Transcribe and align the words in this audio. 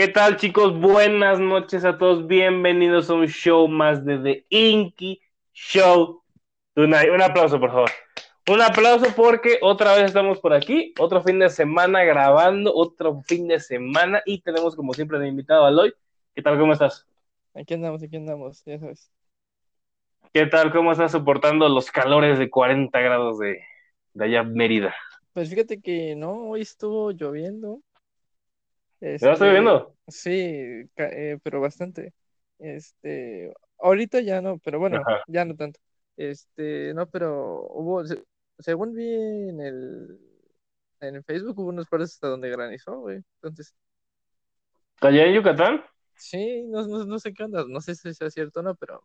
¿Qué 0.00 0.08
tal, 0.08 0.38
chicos? 0.38 0.80
Buenas 0.80 1.38
noches 1.40 1.84
a 1.84 1.98
todos. 1.98 2.26
Bienvenidos 2.26 3.10
a 3.10 3.12
un 3.12 3.26
show 3.26 3.68
más 3.68 4.02
de 4.02 4.16
The 4.16 4.46
Inky 4.48 5.20
Show 5.52 6.22
Tonight. 6.72 7.10
Un 7.10 7.20
aplauso, 7.20 7.60
por 7.60 7.70
favor. 7.70 7.90
Un 8.48 8.62
aplauso 8.62 9.14
porque 9.14 9.58
otra 9.60 9.94
vez 9.96 10.04
estamos 10.04 10.40
por 10.40 10.54
aquí. 10.54 10.94
Otro 10.98 11.22
fin 11.22 11.38
de 11.38 11.50
semana 11.50 12.02
grabando, 12.02 12.74
otro 12.74 13.20
fin 13.26 13.46
de 13.46 13.60
semana. 13.60 14.22
Y 14.24 14.40
tenemos, 14.40 14.74
como 14.74 14.94
siempre, 14.94 15.18
de 15.18 15.28
invitado 15.28 15.66
a 15.66 15.68
Aloy. 15.68 15.92
¿Qué 16.34 16.40
tal? 16.40 16.58
¿Cómo 16.58 16.72
estás? 16.72 17.06
Aquí 17.52 17.74
andamos, 17.74 18.02
aquí 18.02 18.16
andamos, 18.16 18.64
ya 18.64 18.78
sabes. 18.78 19.12
¿Qué 20.32 20.46
tal? 20.46 20.72
¿Cómo 20.72 20.92
estás 20.92 21.12
soportando 21.12 21.68
los 21.68 21.90
calores 21.90 22.38
de 22.38 22.48
40 22.48 22.98
grados 23.00 23.38
de, 23.38 23.60
de 24.14 24.24
allá 24.24 24.44
Mérida? 24.44 24.94
Pues 25.34 25.50
fíjate 25.50 25.82
que 25.82 26.16
no, 26.16 26.48
hoy 26.48 26.62
estuvo 26.62 27.10
lloviendo. 27.10 27.82
¿Ya 29.20 29.32
estoy 29.32 29.50
Este, 29.50 29.52
viendo? 29.52 29.96
sí, 30.08 30.30
eh, 30.96 31.38
pero 31.42 31.60
bastante. 31.60 32.14
Este, 32.58 33.52
ahorita 33.78 34.20
ya 34.20 34.40
no, 34.42 34.58
pero 34.58 34.78
bueno, 34.78 35.06
Ajá. 35.06 35.24
ya 35.26 35.44
no 35.44 35.56
tanto. 35.56 35.80
Este, 36.16 36.92
no, 36.94 37.08
pero 37.10 37.62
hubo, 37.70 38.04
se- 38.06 38.22
según 38.58 38.94
vi 38.94 39.06
en 39.14 39.60
el, 39.60 40.18
en 41.00 41.24
Facebook 41.24 41.58
hubo 41.58 41.68
unas 41.70 41.88
partes 41.88 42.12
hasta 42.14 42.28
donde 42.28 42.50
granizó, 42.50 43.00
güey. 43.00 43.18
Entonces, 43.42 43.74
¿Allá 45.02 45.26
en 45.26 45.34
Yucatán? 45.34 45.84
sí, 46.16 46.64
no, 46.68 46.86
no, 46.86 47.04
no 47.04 47.18
sé 47.18 47.32
qué 47.34 47.44
onda, 47.44 47.64
no 47.68 47.80
sé 47.80 47.94
si 47.94 48.14
sea 48.14 48.30
cierto 48.30 48.60
o 48.60 48.62
no, 48.62 48.74
pero, 48.76 49.02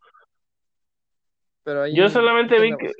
pero 1.62 1.82
ahí, 1.82 1.96
Yo 1.96 2.08
solamente 2.08 2.58
vi 2.60 2.76
que. 2.76 2.92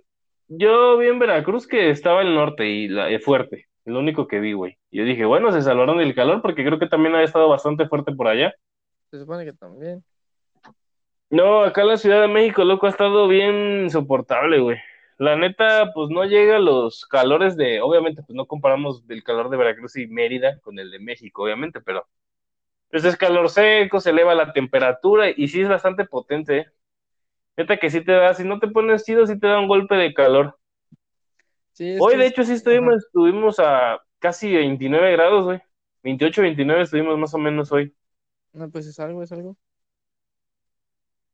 Yo 0.49 0.99
vi 0.99 1.09
en 1.09 1.19
Veracruz 1.19 1.67
que 1.67 1.91
estaba 1.91 2.23
el 2.23 2.35
norte 2.35 2.67
y 2.69 2.89
la, 2.89 3.11
eh, 3.11 3.21
fuerte. 3.87 3.91
Lo 3.91 4.01
único 4.01 4.27
que 4.27 4.41
vi, 4.41 4.53
güey. 4.53 4.79
Yo 4.91 5.05
dije, 5.05 5.25
bueno, 5.25 5.53
se 5.53 5.63
salvaron 5.63 5.99
del 5.99 6.15
calor 6.15 6.43
porque 6.43 6.65
creo 6.65 6.79
que 6.79 6.89
también 6.89 7.15
ha 7.15 7.23
estado 7.23 7.49
bastante 7.49 7.89
fuerte 7.89 8.13
por 8.13 8.29
allá. 8.29 8.55
Se 9.11 9.19
supone 9.19 9.45
que 9.45 9.53
también. 9.53 10.05
No, 11.31 11.65
acá 11.65 11.83
en 11.83 11.89
la 11.89 11.97
Ciudad 11.97 12.21
de 12.21 12.29
México, 12.29 12.65
loco, 12.65 12.87
ha 12.87 12.91
estado 12.91 13.27
bien 13.27 13.85
insoportable, 13.85 14.61
güey. 14.61 14.79
La 15.19 15.35
neta, 15.35 15.93
pues 15.95 16.11
no 16.11 16.25
llega 16.25 16.57
a 16.57 16.61
los 16.61 17.07
calores 17.07 17.57
de, 17.57 17.81
obviamente, 17.81 18.23
pues 18.23 18.37
no 18.37 18.47
comparamos 18.47 19.03
el 19.09 19.25
calor 19.25 19.49
de 19.49 19.57
Veracruz 19.57 19.97
y 19.97 20.07
Mérida 20.07 20.61
con 20.61 20.79
el 20.79 20.91
de 20.91 20.99
México, 21.01 21.45
obviamente, 21.45 21.81
pero 21.81 22.07
pues 22.91 23.05
es 23.05 23.17
calor 23.17 23.49
seco, 23.49 23.99
se 24.01 24.11
eleva 24.11 24.35
la 24.35 24.53
temperatura 24.53 25.31
y 25.31 25.49
sí 25.49 25.63
es 25.63 25.69
bastante 25.69 26.05
potente, 26.05 26.59
¿eh? 26.59 26.67
Neta 27.57 27.79
que 27.79 27.91
sí 27.91 28.03
te 28.05 28.13
da, 28.13 28.35
si 28.35 28.45
no 28.45 28.59
te 28.61 28.69
pones 28.69 29.05
chido, 29.05 29.27
sí 29.27 29.39
te 29.41 29.47
da 29.47 29.59
un 29.59 29.69
golpe 29.69 29.97
de 29.97 30.15
calor. 30.15 30.59
Sí, 31.77 31.97
Hoy, 31.99 32.13
que 32.13 32.17
de 32.17 32.27
hecho, 32.27 32.43
sí 32.45 32.53
ajá. 32.53 32.55
estuvimos, 32.55 32.97
estuvimos 33.05 33.59
a 33.61 34.01
casi 34.19 34.53
29 34.55 35.13
grados, 35.13 35.45
güey. 35.45 35.61
28, 36.03 36.43
29 36.43 36.83
estuvimos 36.83 37.19
más 37.19 37.35
o 37.35 37.39
menos 37.39 37.71
hoy. 37.73 37.95
No, 38.53 38.71
pues 38.71 38.87
es 38.87 38.99
algo, 38.99 39.23
es 39.23 39.31
algo. 39.33 39.57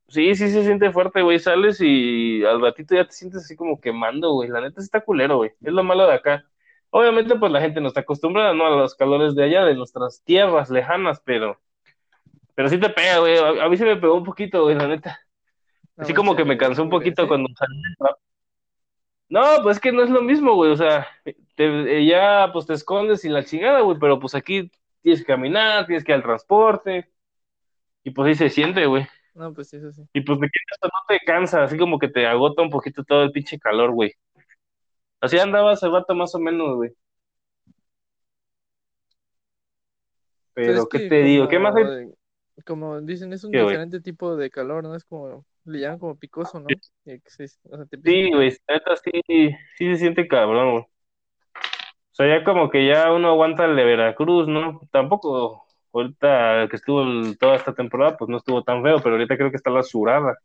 Sí, 0.08 0.34
sí 0.34 0.50
se 0.50 0.64
siente 0.64 0.90
fuerte, 0.92 1.22
güey. 1.22 1.38
Sales 1.38 1.78
y 1.80 2.44
al 2.44 2.60
ratito 2.60 2.94
ya 2.94 3.06
te 3.06 3.12
sientes 3.12 3.44
así 3.44 3.56
como 3.56 3.80
quemando, 3.80 4.32
güey. 4.32 4.48
La 4.50 4.60
neta 4.60 4.80
sí 4.80 4.84
está 4.86 5.00
culero, 5.00 5.38
güey. 5.38 5.52
Es 5.62 5.72
lo 5.72 5.82
malo 5.84 6.06
de 6.06 6.14
acá. 6.14 6.44
Obviamente, 6.90 7.36
pues 7.36 7.50
la 7.52 7.60
gente 7.62 7.80
no 7.80 7.88
está 7.88 8.00
acostumbrada, 8.00 8.52
¿no? 8.52 8.66
A 8.66 8.70
los 8.70 8.94
calores 8.94 9.34
de 9.34 9.44
allá, 9.44 9.64
de 9.64 9.74
nuestras 9.74 10.22
tierras 10.24 10.70
lejanas, 10.70 11.22
pero, 11.24 11.60
pero 12.54 12.68
sí 12.68 12.78
te 12.80 12.90
pega, 12.90 13.18
güey. 13.20 13.38
A, 13.38 13.64
a 13.66 13.68
mí 13.70 13.76
se 13.76 13.84
me 13.86 13.96
pegó 13.96 14.16
un 14.16 14.24
poquito, 14.24 14.64
güey, 14.64 14.76
la 14.76 14.88
neta. 14.88 15.20
No 15.96 16.04
Así 16.04 16.14
como 16.14 16.36
que 16.36 16.44
me 16.44 16.58
cansó 16.58 16.82
un 16.82 16.90
¿cómo 16.90 16.98
crees, 16.98 17.16
poquito 17.16 17.28
cuando 17.28 17.48
salí 17.56 17.82
del 17.82 17.96
trabajo. 17.96 18.20
No, 19.32 19.62
pues 19.62 19.78
es 19.78 19.80
que 19.80 19.92
no 19.92 20.02
es 20.02 20.10
lo 20.10 20.20
mismo, 20.20 20.54
güey. 20.54 20.70
O 20.72 20.76
sea, 20.76 21.06
te- 21.56 22.04
ya 22.06 22.50
pues 22.52 22.66
te 22.66 22.74
escondes 22.74 23.24
y 23.24 23.30
la 23.30 23.42
chingada, 23.42 23.80
güey. 23.80 23.96
Pero 23.98 24.20
pues 24.20 24.34
aquí 24.34 24.70
tienes 25.00 25.20
que 25.20 25.26
caminar, 25.26 25.86
tienes 25.86 26.04
que 26.04 26.12
ir 26.12 26.16
al 26.16 26.22
transporte. 26.22 27.08
Y 28.04 28.10
pues 28.10 28.36
sí 28.36 28.44
se 28.44 28.50
siente, 28.50 28.84
güey. 28.84 29.06
No, 29.34 29.54
pues 29.54 29.70
sí, 29.70 29.78
eso 29.78 29.90
sí. 29.90 30.02
Y 30.12 30.20
pues 30.20 30.38
de 30.38 30.48
que 30.48 30.60
esto 30.70 30.86
no 30.86 30.98
te 31.08 31.18
cansa, 31.24 31.64
así 31.64 31.78
como 31.78 31.98
que 31.98 32.08
te 32.08 32.26
agota 32.26 32.60
un 32.60 32.68
poquito 32.68 33.04
todo 33.04 33.22
el 33.22 33.32
pinche 33.32 33.58
calor, 33.58 33.92
güey. 33.92 34.12
Así 35.22 35.38
andaba 35.38 35.72
hace 35.72 35.88
rato 35.88 36.14
más 36.14 36.34
o 36.34 36.38
menos, 36.38 36.76
güey. 36.76 36.90
Pero, 40.52 40.86
¿qué 40.90 40.98
que 41.04 41.08
te 41.08 41.22
digo? 41.22 41.48
¿Qué 41.48 41.58
más 41.58 41.74
hay? 41.74 42.10
como, 42.66 43.00
dicen, 43.00 43.32
es 43.32 43.44
un 43.44 43.52
diferente 43.52 44.02
tipo 44.02 44.36
de 44.36 44.50
calor, 44.50 44.82
¿no? 44.82 44.94
Es 44.94 45.06
como, 45.06 45.46
le 45.64 45.80
llaman 45.80 45.98
como 45.98 46.16
picoso, 46.18 46.60
¿no? 46.60 46.70
O 46.74 47.76
sea, 47.76 47.86
te 47.86 47.98
Sí, 48.04 48.30
picar. 48.30 48.32
güey, 48.32 48.56
neta, 48.68 48.96
sí, 48.96 49.10
sí 49.78 49.86
se 49.92 49.96
siente 49.96 50.26
cabrón, 50.28 50.72
güey. 50.72 50.84
O 50.84 52.14
sea, 52.14 52.26
ya 52.28 52.44
como 52.44 52.68
que 52.70 52.86
ya 52.86 53.12
uno 53.12 53.28
aguanta 53.30 53.64
el 53.64 53.76
de 53.76 53.84
Veracruz, 53.84 54.46
¿no? 54.48 54.80
Tampoco, 54.90 55.64
ahorita 55.92 56.68
que 56.70 56.76
estuvo 56.76 57.02
el- 57.02 57.38
toda 57.38 57.56
esta 57.56 57.74
temporada, 57.74 58.16
pues 58.16 58.28
no 58.28 58.36
estuvo 58.38 58.62
tan 58.62 58.82
feo, 58.82 58.98
pero 59.02 59.14
ahorita 59.16 59.36
creo 59.36 59.50
que 59.50 59.56
está 59.56 59.70
la 59.70 59.82
surada. 59.82 60.36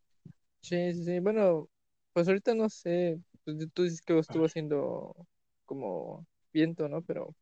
Sí, 0.62 0.94
sí, 0.94 1.04
sí. 1.06 1.20
Bueno, 1.20 1.70
pues 2.14 2.28
ahorita 2.28 2.54
no 2.56 2.70
sé. 2.70 3.20
Pues 3.44 3.58
tú 3.74 3.84
dices 3.84 4.02
que 4.02 4.18
estuvo 4.20 4.46
haciendo 4.46 5.16
como 5.66 6.26
viento, 6.52 6.90
¿no? 6.90 7.02
Pero 7.04 7.36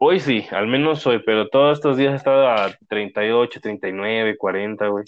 Hoy 0.00 0.18
sí, 0.18 0.46
al 0.50 0.66
menos 0.66 1.06
hoy, 1.06 1.22
pero 1.24 1.48
todos 1.48 1.78
estos 1.78 1.96
días 1.96 2.12
ha 2.12 2.16
estado 2.16 2.48
a 2.48 2.74
38, 2.88 3.60
39, 3.60 4.36
40, 4.36 4.88
güey. 4.88 5.04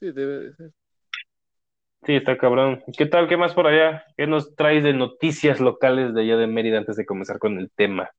Sí, 0.00 0.12
debe 0.12 0.40
de 0.40 0.54
ser. 0.56 0.72
Sí, 2.04 2.14
está 2.16 2.36
cabrón. 2.36 2.82
¿Qué 2.96 3.06
tal? 3.06 3.28
¿Qué 3.28 3.36
más 3.38 3.54
por 3.54 3.66
allá? 3.66 4.04
¿Qué 4.16 4.26
nos 4.26 4.54
traes 4.54 4.82
de 4.84 4.92
noticias 4.94 5.60
locales 5.60 6.12
de 6.14 6.22
allá 6.22 6.36
de 6.36 6.46
Mérida 6.46 6.78
antes 6.78 6.96
de 6.96 7.06
comenzar 7.06 7.38
con 7.38 7.58
el 7.58 7.70
tema? 7.70 8.10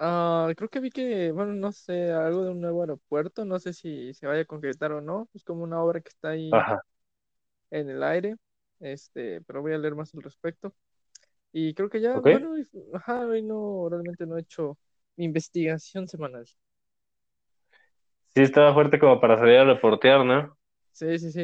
Ah, 0.00 0.52
creo 0.56 0.68
que 0.68 0.78
vi 0.80 0.90
que, 0.90 1.32
bueno, 1.32 1.54
no 1.54 1.72
sé, 1.72 2.12
algo 2.12 2.44
de 2.44 2.50
un 2.50 2.60
nuevo 2.60 2.82
aeropuerto. 2.82 3.44
No 3.44 3.58
sé 3.58 3.72
si 3.72 4.14
se 4.14 4.26
vaya 4.26 4.42
a 4.42 4.44
concretar 4.44 4.92
o 4.92 5.00
no. 5.00 5.28
Es 5.34 5.42
como 5.44 5.64
una 5.64 5.82
obra 5.82 6.00
que 6.00 6.08
está 6.10 6.30
ahí 6.30 6.58
Ajá. 6.58 6.82
en 7.70 7.90
el 7.90 8.02
aire. 8.02 8.36
Este, 8.80 9.40
pero 9.42 9.62
voy 9.62 9.72
a 9.74 9.78
leer 9.78 9.94
más 9.94 10.14
al 10.14 10.22
respecto. 10.22 10.74
Y 11.52 11.74
creo 11.74 11.90
que 11.90 12.00
ya, 12.02 12.20
bueno, 12.20 12.54
ajá, 12.94 13.26
hoy 13.26 13.42
no, 13.42 13.88
realmente 13.90 14.26
no 14.26 14.38
he 14.38 14.42
hecho 14.42 14.78
mi 15.16 15.26
investigación 15.26 16.08
semanal. 16.08 16.46
Sí, 18.34 18.42
estaba 18.42 18.72
fuerte 18.74 18.98
como 18.98 19.20
para 19.20 19.38
salir 19.38 19.56
a 19.58 19.64
reportear, 19.64 20.24
¿no? 20.24 20.56
Sí, 20.92 21.18
sí, 21.18 21.30
sí. 21.32 21.40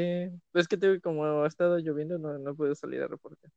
Es 0.54 0.68
que 0.68 0.76
te 0.76 1.00
como 1.00 1.24
ha 1.44 1.46
estado 1.46 1.78
lloviendo, 1.78 2.18
no, 2.18 2.38
no 2.38 2.54
puedo 2.56 2.74
salir 2.74 3.02
a 3.02 3.08
reportear. 3.08 3.52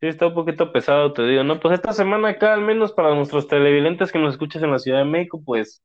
Sí, 0.00 0.08
está 0.08 0.26
un 0.26 0.34
poquito 0.34 0.72
pesado, 0.72 1.12
te 1.12 1.22
digo, 1.24 1.44
¿no? 1.44 1.60
Pues 1.60 1.74
esta 1.74 1.92
semana 1.92 2.30
acá, 2.30 2.54
al 2.54 2.62
menos 2.62 2.92
para 2.92 3.14
nuestros 3.14 3.46
televidentes 3.46 4.10
que 4.10 4.18
nos 4.18 4.34
escuchas 4.34 4.62
en 4.62 4.72
la 4.72 4.80
Ciudad 4.80 4.98
de 4.98 5.04
México, 5.04 5.40
pues 5.44 5.82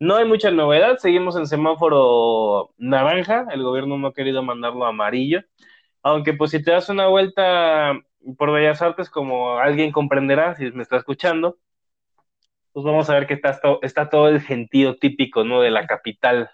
no 0.00 0.16
hay 0.16 0.26
mucha 0.26 0.50
novedad. 0.50 0.98
Seguimos 0.98 1.36
en 1.36 1.46
semáforo 1.46 2.74
naranja. 2.78 3.46
El 3.52 3.62
gobierno 3.62 3.98
no 3.98 4.08
ha 4.08 4.14
querido 4.14 4.42
mandarlo 4.42 4.84
a 4.86 4.90
amarillo. 4.90 5.42
Aunque 6.02 6.34
pues 6.34 6.50
si 6.52 6.62
te 6.62 6.72
das 6.72 6.88
una 6.88 7.08
vuelta 7.08 7.94
por 8.38 8.52
Bellas 8.52 8.82
Artes, 8.82 9.10
como 9.10 9.58
alguien 9.58 9.92
comprenderá, 9.92 10.56
si 10.56 10.70
me 10.72 10.82
está 10.82 10.96
escuchando, 10.96 11.58
pues 12.74 12.84
vamos 12.84 13.08
a 13.10 13.14
ver 13.14 13.26
que 13.28 13.34
está, 13.34 13.60
está 13.82 14.10
todo 14.10 14.28
el 14.28 14.40
gentío 14.42 14.96
típico, 14.96 15.44
¿no? 15.44 15.60
De 15.62 15.70
la 15.70 15.86
capital. 15.86 16.50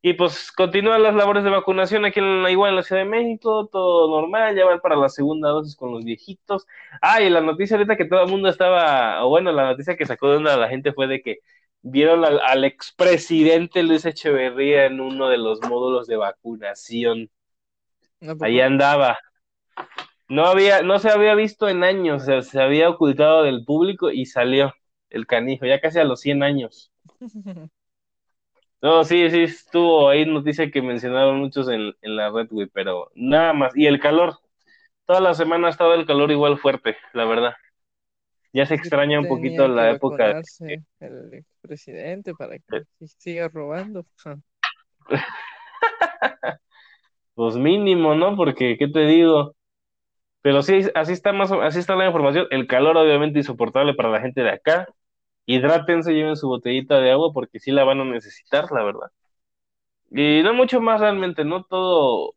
Y 0.00 0.14
pues 0.14 0.52
continúan 0.52 1.02
las 1.02 1.14
labores 1.14 1.44
de 1.44 1.50
vacunación 1.50 2.04
aquí 2.06 2.20
en 2.20 2.42
la, 2.42 2.50
igual 2.50 2.70
en 2.70 2.76
la 2.76 2.82
Ciudad 2.82 3.02
de 3.02 3.08
México, 3.08 3.68
todo 3.70 4.08
normal, 4.20 4.56
ya 4.56 4.64
van 4.64 4.80
para 4.80 4.96
la 4.96 5.08
segunda 5.10 5.50
dosis 5.50 5.76
con 5.76 5.92
los 5.92 6.04
viejitos. 6.04 6.66
Ah, 7.02 7.20
y 7.20 7.28
la 7.30 7.40
noticia 7.42 7.76
ahorita 7.76 7.96
que 7.96 8.06
todo 8.06 8.22
el 8.22 8.30
mundo 8.30 8.48
estaba, 8.48 9.24
o 9.24 9.28
bueno, 9.28 9.52
la 9.52 9.64
noticia 9.70 9.96
que 9.96 10.06
sacó 10.06 10.30
de 10.30 10.36
onda 10.38 10.56
la 10.56 10.68
gente 10.68 10.92
fue 10.92 11.08
de 11.08 11.20
que 11.22 11.40
vieron 11.82 12.24
al, 12.24 12.40
al 12.40 12.64
expresidente 12.64 13.82
Luis 13.82 14.04
Echeverría 14.06 14.86
en 14.86 15.00
uno 15.00 15.28
de 15.28 15.38
los 15.38 15.60
módulos 15.62 16.06
de 16.06 16.16
vacunación. 16.16 17.30
¿A 18.22 18.34
poco? 18.34 18.44
Ahí 18.44 18.60
andaba. 18.60 19.18
No 20.28 20.46
había, 20.46 20.82
no 20.82 20.98
se 20.98 21.10
había 21.10 21.34
visto 21.34 21.68
en 21.68 21.84
años, 21.84 22.22
o 22.22 22.26
sea, 22.26 22.42
se 22.42 22.60
había 22.60 22.88
ocultado 22.90 23.42
del 23.42 23.64
público 23.64 24.10
y 24.10 24.26
salió 24.26 24.72
el 25.10 25.26
canijo, 25.26 25.66
ya 25.66 25.80
casi 25.80 25.98
a 25.98 26.04
los 26.04 26.20
100 26.20 26.42
años. 26.42 26.90
No, 28.80 29.02
sí, 29.02 29.28
sí, 29.30 29.42
estuvo 29.42 30.08
ahí 30.08 30.24
noticia 30.24 30.70
que 30.70 30.80
mencionaron 30.80 31.40
muchos 31.40 31.68
en, 31.68 31.94
en 32.00 32.14
la 32.14 32.30
red, 32.30 32.46
güey, 32.48 32.68
pero 32.68 33.10
nada 33.16 33.52
más. 33.52 33.76
Y 33.76 33.86
el 33.86 33.98
calor, 33.98 34.38
toda 35.04 35.20
la 35.20 35.34
semana 35.34 35.66
ha 35.66 35.70
estado 35.70 35.94
el 35.94 36.06
calor 36.06 36.30
igual 36.30 36.58
fuerte, 36.58 36.96
la 37.12 37.24
verdad. 37.24 37.54
Ya 38.52 38.66
se 38.66 38.74
extraña 38.74 39.20
un 39.20 39.28
poquito 39.28 39.64
que 39.64 39.68
la 39.68 39.90
época. 39.90 40.40
el 41.00 41.34
expresidente 41.34 42.34
para 42.34 42.58
que 42.58 42.84
sí 42.98 43.06
siga 43.18 43.48
robando. 43.48 44.06
Pues 47.34 47.54
mínimo, 47.54 48.16
¿no? 48.16 48.36
Porque, 48.36 48.76
¿qué 48.76 48.88
te 48.88 49.06
digo? 49.06 49.54
Pero 50.42 50.62
sí, 50.62 50.80
así 50.96 51.12
está 51.12 51.32
más, 51.32 51.52
así 51.52 51.78
está 51.78 51.94
la 51.94 52.06
información. 52.06 52.48
El 52.50 52.66
calor 52.66 52.96
obviamente 52.96 53.38
insoportable 53.38 53.94
para 53.94 54.10
la 54.10 54.20
gente 54.20 54.40
de 54.42 54.50
acá. 54.50 54.88
Hidrátense, 55.48 56.12
lleven 56.14 56.36
su 56.36 56.48
botellita 56.48 57.00
de 57.00 57.10
agua 57.12 57.32
porque 57.34 57.58
sí 57.60 57.72
la 57.72 57.84
van 57.84 58.00
a 58.00 58.04
necesitar, 58.06 58.70
la 58.72 58.84
verdad. 58.84 59.10
Y 60.10 60.42
no 60.42 60.54
mucho 60.54 60.80
más 60.80 61.00
realmente, 61.00 61.44
no 61.44 61.64
todo 61.64 62.34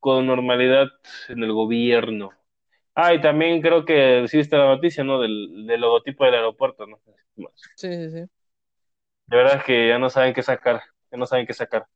con 0.00 0.26
normalidad 0.26 0.88
en 1.28 1.42
el 1.44 1.52
gobierno. 1.52 2.30
Ah, 2.94 3.14
y 3.14 3.20
también 3.22 3.62
creo 3.62 3.84
que 3.84 4.26
sí 4.28 4.38
está 4.40 4.58
la 4.58 4.66
noticia, 4.76 5.04
¿no? 5.04 5.20
Del, 5.20 5.66
del 5.66 5.80
logotipo 5.82 6.24
del 6.24 6.34
aeropuerto, 6.36 6.86
¿no? 6.86 7.00
Sí, 7.76 7.88
sí, 7.96 8.10
sí. 8.10 8.30
De 9.26 9.36
verdad 9.38 9.64
que 9.64 9.88
ya 9.88 9.98
no 9.98 10.10
saben 10.10 10.34
qué 10.34 10.42
sacar, 10.42 10.82
ya 11.10 11.16
no 11.18 11.24
saben 11.26 11.46
qué 11.46 11.54
sacar. 11.54 11.86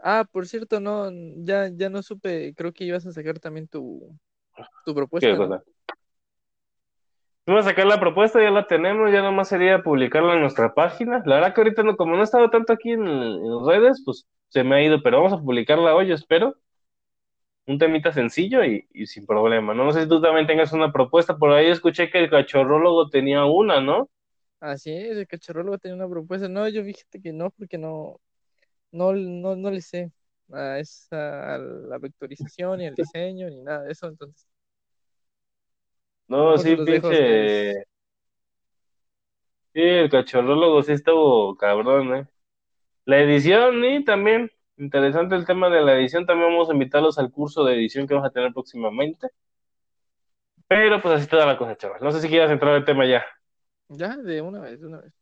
Ah, 0.00 0.24
por 0.30 0.46
cierto, 0.46 0.78
no, 0.80 1.10
ya, 1.44 1.68
ya 1.74 1.90
no 1.90 2.02
supe, 2.02 2.54
creo 2.54 2.72
que 2.72 2.84
ibas 2.84 3.04
a 3.06 3.12
sacar 3.12 3.40
también 3.40 3.66
tu, 3.68 4.16
tu 4.84 4.94
¿Qué 5.18 5.34
propuesta, 5.34 5.40
¿no? 5.40 5.48
cosa? 5.48 5.62
Vamos 7.48 7.64
a 7.64 7.70
sacar 7.70 7.86
la 7.86 7.98
propuesta, 7.98 8.42
ya 8.42 8.50
la 8.50 8.66
tenemos, 8.66 9.10
ya 9.10 9.22
nomás 9.22 9.48
sería 9.48 9.82
publicarla 9.82 10.34
en 10.34 10.42
nuestra 10.42 10.74
página. 10.74 11.22
La 11.24 11.36
verdad 11.36 11.54
que 11.54 11.62
ahorita, 11.62 11.82
no, 11.82 11.96
como 11.96 12.14
no 12.14 12.20
he 12.20 12.24
estado 12.24 12.50
tanto 12.50 12.74
aquí 12.74 12.90
en, 12.90 13.06
en 13.06 13.66
redes, 13.66 14.02
pues 14.04 14.26
se 14.50 14.62
me 14.64 14.76
ha 14.76 14.82
ido, 14.84 15.02
pero 15.02 15.16
vamos 15.16 15.32
a 15.32 15.42
publicarla 15.42 15.94
hoy, 15.94 16.12
espero. 16.12 16.56
Un 17.64 17.78
temita 17.78 18.12
sencillo 18.12 18.62
y, 18.62 18.86
sin 19.06 19.24
problema, 19.24 19.72
¿no? 19.72 19.86
No 19.86 19.92
sé 19.92 20.02
si 20.02 20.08
tú 20.10 20.20
también 20.20 20.46
tengas 20.46 20.74
una 20.74 20.92
propuesta, 20.92 21.38
por 21.38 21.50
ahí 21.52 21.68
escuché 21.68 22.10
que 22.10 22.18
el 22.18 22.28
cachorrólogo 22.28 23.08
tenía 23.08 23.46
una, 23.46 23.80
¿no? 23.80 24.10
Así 24.60 24.92
es, 24.92 25.16
el 25.16 25.26
cacharrólogo 25.26 25.78
tenía 25.78 25.96
una 25.96 26.08
propuesta. 26.08 26.50
No, 26.50 26.68
yo 26.68 26.84
fíjate 26.84 27.18
que 27.18 27.32
no, 27.32 27.50
porque 27.52 27.78
no, 27.78 28.20
no, 28.92 29.14
no, 29.14 29.56
no 29.56 29.70
le 29.70 29.80
sé 29.80 30.12
a 30.52 30.80
esa, 30.80 31.54
a 31.54 31.58
la 31.58 31.96
vectorización, 31.96 32.80
ni 32.80 32.88
al 32.88 32.94
diseño, 32.94 33.48
ni 33.48 33.62
nada 33.62 33.84
de 33.84 33.92
eso, 33.92 34.06
entonces 34.06 34.46
No, 36.28 36.56
sí, 36.58 36.76
pinche. 36.76 37.72
Sí, 39.72 39.80
el 39.80 40.10
cachorrólogo 40.10 40.82
sí 40.82 40.92
estuvo 40.92 41.56
cabrón, 41.56 42.14
¿eh? 42.16 42.26
La 43.04 43.18
edición, 43.20 43.84
y 43.84 44.04
también, 44.04 44.50
interesante 44.76 45.34
el 45.34 45.46
tema 45.46 45.70
de 45.70 45.80
la 45.82 45.94
edición, 45.94 46.26
también 46.26 46.50
vamos 46.50 46.68
a 46.68 46.72
invitarlos 46.72 47.18
al 47.18 47.30
curso 47.30 47.64
de 47.64 47.74
edición 47.74 48.06
que 48.06 48.14
vamos 48.14 48.28
a 48.28 48.32
tener 48.32 48.52
próximamente. 48.52 49.28
Pero 50.66 51.00
pues 51.00 51.14
así 51.14 51.22
está 51.24 51.46
la 51.46 51.56
cosa, 51.56 51.76
chaval. 51.76 52.00
No 52.02 52.12
sé 52.12 52.20
si 52.20 52.28
quieras 52.28 52.50
entrar 52.50 52.74
al 52.74 52.84
tema 52.84 53.06
ya. 53.06 53.24
Ya, 53.88 54.16
de 54.16 54.42
una 54.42 54.60
vez, 54.60 54.80
de 54.80 54.86
una 54.86 55.00
vez. 55.00 55.14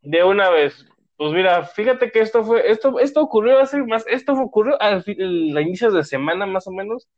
De 0.00 0.24
una 0.24 0.48
vez. 0.48 0.86
Pues 1.16 1.32
mira, 1.32 1.64
fíjate 1.64 2.10
que 2.10 2.20
esto 2.20 2.42
fue, 2.42 2.70
esto, 2.70 2.98
esto 2.98 3.20
ocurrió 3.20 3.60
hace 3.60 3.82
más, 3.82 4.04
esto 4.08 4.32
ocurrió 4.32 4.80
al 4.80 5.02
fin, 5.02 5.20
inicios 5.20 5.92
de 5.92 6.04
semana 6.04 6.46
más 6.46 6.66
o 6.66 6.72
menos. 6.72 7.08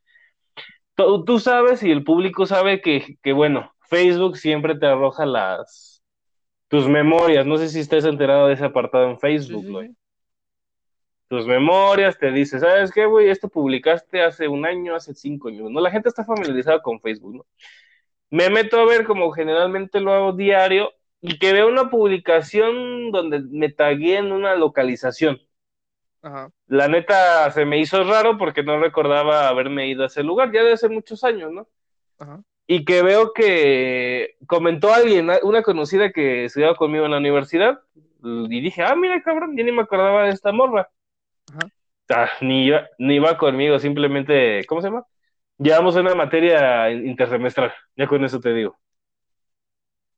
Tú, 0.94 1.24
tú 1.24 1.38
sabes 1.38 1.82
y 1.82 1.90
el 1.90 2.04
público 2.04 2.46
sabe 2.46 2.80
que, 2.80 3.16
que, 3.22 3.32
bueno, 3.32 3.72
Facebook 3.88 4.36
siempre 4.36 4.76
te 4.76 4.86
arroja 4.86 5.26
las, 5.26 6.02
tus 6.68 6.88
memorias. 6.88 7.46
No 7.46 7.56
sé 7.56 7.68
si 7.68 7.80
estés 7.80 8.04
enterado 8.04 8.48
de 8.48 8.54
ese 8.54 8.64
apartado 8.64 9.10
en 9.10 9.18
Facebook, 9.18 9.64
sí, 9.64 9.70
güey. 9.70 9.88
sí. 9.88 9.96
tus 11.28 11.46
memorias, 11.46 12.18
te 12.18 12.30
dice, 12.30 12.60
¿sabes 12.60 12.92
qué, 12.92 13.06
güey? 13.06 13.28
Esto 13.28 13.48
publicaste 13.48 14.22
hace 14.22 14.48
un 14.48 14.66
año, 14.66 14.94
hace 14.94 15.14
cinco 15.14 15.48
años, 15.48 15.70
¿no? 15.70 15.80
La 15.80 15.90
gente 15.90 16.08
está 16.08 16.24
familiarizada 16.24 16.80
con 16.82 17.00
Facebook, 17.00 17.36
¿no? 17.36 17.46
Me 18.30 18.50
meto 18.50 18.78
a 18.80 18.84
ver 18.84 19.04
como 19.04 19.30
generalmente 19.30 20.00
lo 20.00 20.12
hago 20.12 20.32
diario 20.32 20.92
y 21.20 21.38
que 21.38 21.52
veo 21.52 21.68
una 21.68 21.88
publicación 21.88 23.10
donde 23.12 23.40
me 23.40 23.70
tagué 23.70 24.18
en 24.18 24.32
una 24.32 24.56
localización. 24.56 25.40
Ajá, 26.24 26.50
La 26.66 26.88
neta 26.88 27.50
se 27.52 27.64
me 27.66 27.78
hizo 27.78 28.02
raro 28.04 28.38
porque 28.38 28.62
no 28.62 28.78
recordaba 28.78 29.48
haberme 29.48 29.88
ido 29.88 30.04
a 30.04 30.06
ese 30.06 30.22
lugar, 30.22 30.52
ya 30.52 30.62
de 30.64 30.72
hace 30.72 30.88
muchos 30.88 31.22
años, 31.24 31.52
¿no? 31.52 31.68
ajá, 32.18 32.42
Y 32.66 32.84
que 32.84 33.02
veo 33.02 33.32
que 33.34 34.36
comentó 34.46 34.92
alguien, 34.94 35.28
una 35.42 35.62
conocida 35.62 36.10
que 36.12 36.46
estudiaba 36.46 36.76
conmigo 36.76 37.04
en 37.04 37.10
la 37.12 37.18
universidad, 37.18 37.80
y 38.22 38.60
dije, 38.62 38.82
ah, 38.82 38.96
mira, 38.96 39.22
cabrón, 39.22 39.56
ya 39.56 39.64
ni 39.64 39.72
me 39.72 39.82
acordaba 39.82 40.24
de 40.24 40.30
esta 40.30 40.52
morra. 40.52 40.88
ajá. 41.52 41.70
Ah, 42.08 42.28
ni, 42.40 42.66
iba, 42.66 42.88
ni 42.98 43.16
iba 43.16 43.36
conmigo, 43.38 43.78
simplemente, 43.78 44.64
¿cómo 44.66 44.80
se 44.80 44.88
llama? 44.88 45.06
Llevamos 45.58 45.96
una 45.96 46.14
materia 46.14 46.90
intersemestral, 46.90 47.72
ya 47.96 48.06
con 48.06 48.24
eso 48.24 48.40
te 48.40 48.52
digo. 48.54 48.78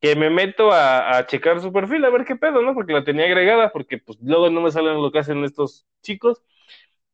Que 0.06 0.16
me 0.16 0.30
meto 0.30 0.70
a, 0.72 1.16
a, 1.16 1.26
checar 1.26 1.60
su 1.60 1.72
perfil 1.72 2.04
a 2.04 2.10
ver 2.10 2.24
qué 2.24 2.36
pedo, 2.36 2.62
¿no? 2.62 2.74
Porque 2.74 2.92
la 2.92 3.04
tenía 3.04 3.24
agregada, 3.24 3.72
porque 3.72 3.98
pues 3.98 4.18
luego 4.20 4.50
no 4.50 4.60
me 4.60 4.70
salen 4.70 5.02
lo 5.02 5.10
que 5.10 5.18
hacen 5.18 5.42
estos 5.44 5.86
chicos. 6.02 6.42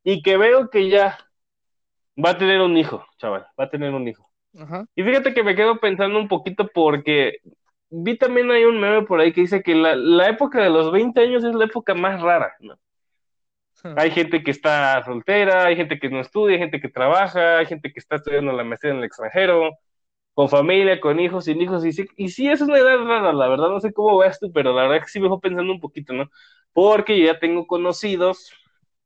Y 0.03 0.21
que 0.21 0.37
veo 0.37 0.69
que 0.69 0.89
ya 0.89 1.17
va 2.23 2.31
a 2.31 2.37
tener 2.37 2.61
un 2.61 2.77
hijo, 2.77 3.05
chaval, 3.17 3.47
va 3.59 3.63
a 3.65 3.69
tener 3.69 3.93
un 3.93 4.07
hijo. 4.07 4.29
Ajá. 4.57 4.85
Y 4.95 5.03
fíjate 5.03 5.33
que 5.33 5.43
me 5.43 5.55
quedo 5.55 5.79
pensando 5.79 6.19
un 6.19 6.27
poquito 6.27 6.67
porque 6.67 7.39
vi 7.89 8.17
también 8.17 8.51
hay 8.51 8.65
un 8.65 8.79
meme 8.79 9.03
por 9.03 9.19
ahí 9.19 9.33
que 9.33 9.41
dice 9.41 9.63
que 9.63 9.75
la, 9.75 9.95
la 9.95 10.29
época 10.29 10.61
de 10.61 10.69
los 10.69 10.91
20 10.91 11.19
años 11.19 11.43
es 11.43 11.55
la 11.55 11.65
época 11.65 11.93
más 11.93 12.21
rara, 12.21 12.55
¿no? 12.59 12.77
Hay 13.97 14.11
gente 14.11 14.43
que 14.43 14.51
está 14.51 15.03
soltera, 15.03 15.65
hay 15.65 15.75
gente 15.75 15.99
que 15.99 16.09
no 16.09 16.21
estudia, 16.21 16.55
hay 16.55 16.59
gente 16.59 16.79
que 16.79 16.89
trabaja, 16.89 17.57
hay 17.57 17.65
gente 17.65 17.91
que 17.91 17.99
está 17.99 18.15
estudiando 18.15 18.53
la 18.53 18.63
maestría 18.63 18.93
en 18.93 18.99
el 18.99 19.03
extranjero, 19.03 19.77
con 20.33 20.49
familia, 20.49 20.99
con 20.99 21.19
hijos, 21.19 21.45
sin 21.45 21.61
hijos. 21.61 21.85
Y 21.85 21.93
sí, 21.93 22.05
y 22.17 22.29
sí 22.29 22.49
es 22.49 22.61
una 22.61 22.77
edad 22.79 22.97
rara, 22.99 23.33
la 23.33 23.47
verdad, 23.47 23.69
no 23.69 23.79
sé 23.79 23.93
cómo 23.93 24.17
veas 24.17 24.39
tú, 24.39 24.51
pero 24.51 24.73
la 24.73 24.83
verdad 24.83 25.01
que 25.05 25.09
sí 25.11 25.19
me 25.19 25.25
dejó 25.25 25.39
pensando 25.39 25.71
un 25.73 25.79
poquito, 25.79 26.13
¿no? 26.13 26.29
Porque 26.73 27.19
yo 27.19 27.27
ya 27.27 27.39
tengo 27.39 27.67
conocidos 27.67 28.51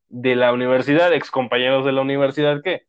de 0.08 0.36
la 0.36 0.52
universidad, 0.52 1.12
ex 1.14 1.30
compañeros 1.30 1.84
de 1.84 1.92
la 1.92 2.02
universidad, 2.02 2.62
que 2.62 2.86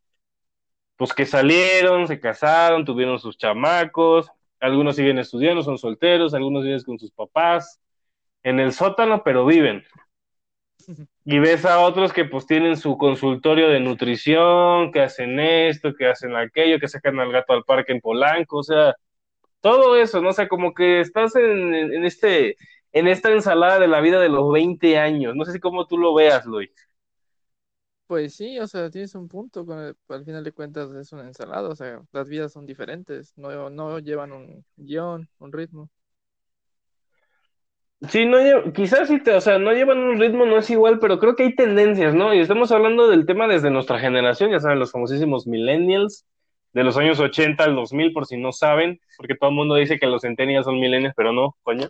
pues 0.97 1.13
que 1.13 1.25
salieron, 1.25 2.07
se 2.07 2.19
casaron, 2.19 2.86
tuvieron 2.86 3.19
sus 3.19 3.38
chamacos, 3.38 4.30
algunos 4.59 4.95
siguen 4.95 5.19
estudiando, 5.19 5.63
son 5.63 5.77
solteros, 5.77 6.33
algunos 6.33 6.63
viven 6.63 6.81
con 6.83 7.00
sus 7.00 7.12
papás, 7.12 7.80
en 8.44 8.59
el 8.59 8.74
sótano, 8.74 9.24
pero 9.24 9.45
viven. 9.45 9.83
Y 11.31 11.37
ves 11.37 11.63
a 11.63 11.79
otros 11.81 12.11
que 12.11 12.25
pues 12.25 12.47
tienen 12.47 12.75
su 12.75 12.97
consultorio 12.97 13.69
de 13.69 13.79
nutrición, 13.79 14.91
que 14.91 15.01
hacen 15.01 15.39
esto, 15.39 15.93
que 15.93 16.07
hacen 16.07 16.35
aquello, 16.35 16.79
que 16.79 16.87
sacan 16.87 17.19
al 17.19 17.31
gato 17.31 17.53
al 17.53 17.63
parque 17.63 17.91
en 17.91 18.01
Polanco, 18.01 18.57
o 18.57 18.63
sea, 18.63 18.95
todo 19.61 19.95
eso, 19.97 20.21
¿no? 20.21 20.29
O 20.29 20.33
sea, 20.33 20.47
como 20.47 20.73
que 20.73 21.01
estás 21.01 21.35
en, 21.35 21.75
en 21.75 22.05
este, 22.05 22.57
en 22.93 23.07
esta 23.07 23.31
ensalada 23.31 23.79
de 23.79 23.87
la 23.87 24.01
vida 24.01 24.19
de 24.19 24.29
los 24.29 24.51
20 24.51 24.97
años. 24.97 25.35
No 25.35 25.45
sé 25.45 25.53
si 25.53 25.59
cómo 25.59 25.85
tú 25.87 25.99
lo 25.99 26.15
veas, 26.15 26.45
Luis. 26.47 26.71
Pues 28.07 28.35
sí, 28.35 28.59
o 28.59 28.67
sea, 28.67 28.89
tienes 28.89 29.13
un 29.15 29.27
punto, 29.27 29.65
al 30.09 30.25
final 30.25 30.43
de 30.43 30.51
cuentas 30.51 30.89
es 30.91 31.11
una 31.13 31.27
ensalada, 31.27 31.69
o 31.69 31.75
sea, 31.75 32.01
las 32.11 32.27
vidas 32.27 32.51
son 32.53 32.65
diferentes, 32.65 33.33
no, 33.37 33.69
no 33.69 33.99
llevan 33.99 34.31
un 34.31 34.65
guion, 34.77 35.29
un 35.37 35.51
ritmo. 35.53 35.89
Sí, 38.07 38.25
no 38.25 38.38
lle- 38.40 38.72
quizás 38.74 39.10
sí, 39.10 39.19
te, 39.22 39.34
o 39.34 39.42
sea, 39.42 39.60
no 39.60 39.74
llevan 39.74 39.98
un 40.00 40.19
ritmo, 40.19 40.46
no 40.46 40.57
es 40.57 40.69
igual, 40.69 41.00
pero 41.00 41.19
creo 41.19 41.36
que 41.36 41.44
hay 41.44 41.56
tendencias, 41.56 42.13
¿no? 42.16 42.34
Y 42.34 42.40
estamos 42.40 42.72
hablando 42.72 43.10
del 43.10 43.25
tema 43.25 43.46
desde 43.48 43.72
nuestra 43.72 44.00
generación, 44.00 44.51
ya 44.51 44.60
saben, 44.62 44.80
los 44.80 44.92
famosísimos 44.94 45.48
millennials, 45.48 46.25
de 46.72 46.84
los 46.86 46.96
años 46.98 47.19
80 47.19 47.66
al 47.66 47.75
2000, 47.75 48.13
por 48.13 48.25
si 48.25 48.38
no 48.38 48.54
saben, 48.54 49.00
porque 49.18 49.36
todo 49.36 49.50
el 49.50 49.56
mundo 49.57 49.75
dice 49.75 50.00
que 50.00 50.06
los 50.07 50.22
centennials 50.22 50.66
son 50.66 50.80
millennials, 50.80 51.13
pero 51.18 51.34
no, 51.34 51.57
coño. 51.63 51.90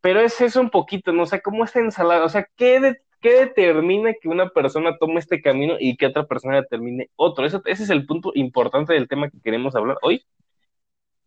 Pero 0.00 0.20
es 0.20 0.40
eso 0.40 0.60
un 0.60 0.70
poquito, 0.70 1.12
¿no? 1.12 1.24
O 1.24 1.26
sea, 1.26 1.40
¿cómo 1.40 1.64
esta 1.64 1.80
ensalada? 1.80 2.24
O 2.24 2.28
sea, 2.28 2.46
¿qué, 2.56 2.96
qué 3.20 3.30
determina 3.46 4.12
que 4.20 4.28
una 4.28 4.48
persona 4.50 4.96
tome 4.98 5.18
este 5.20 5.42
camino 5.42 5.74
y 5.80 5.96
que 5.96 6.06
otra 6.06 6.26
persona 6.26 6.56
determine 6.56 7.10
otro? 7.16 7.44
Eso, 7.46 7.62
ese 7.66 7.82
es 7.84 7.90
el 7.90 8.06
punto 8.06 8.30
importante 8.34 8.92
del 8.94 9.08
tema 9.08 9.30
que 9.30 9.40
queremos 9.42 9.74
hablar 9.74 9.98
hoy. 10.02 10.22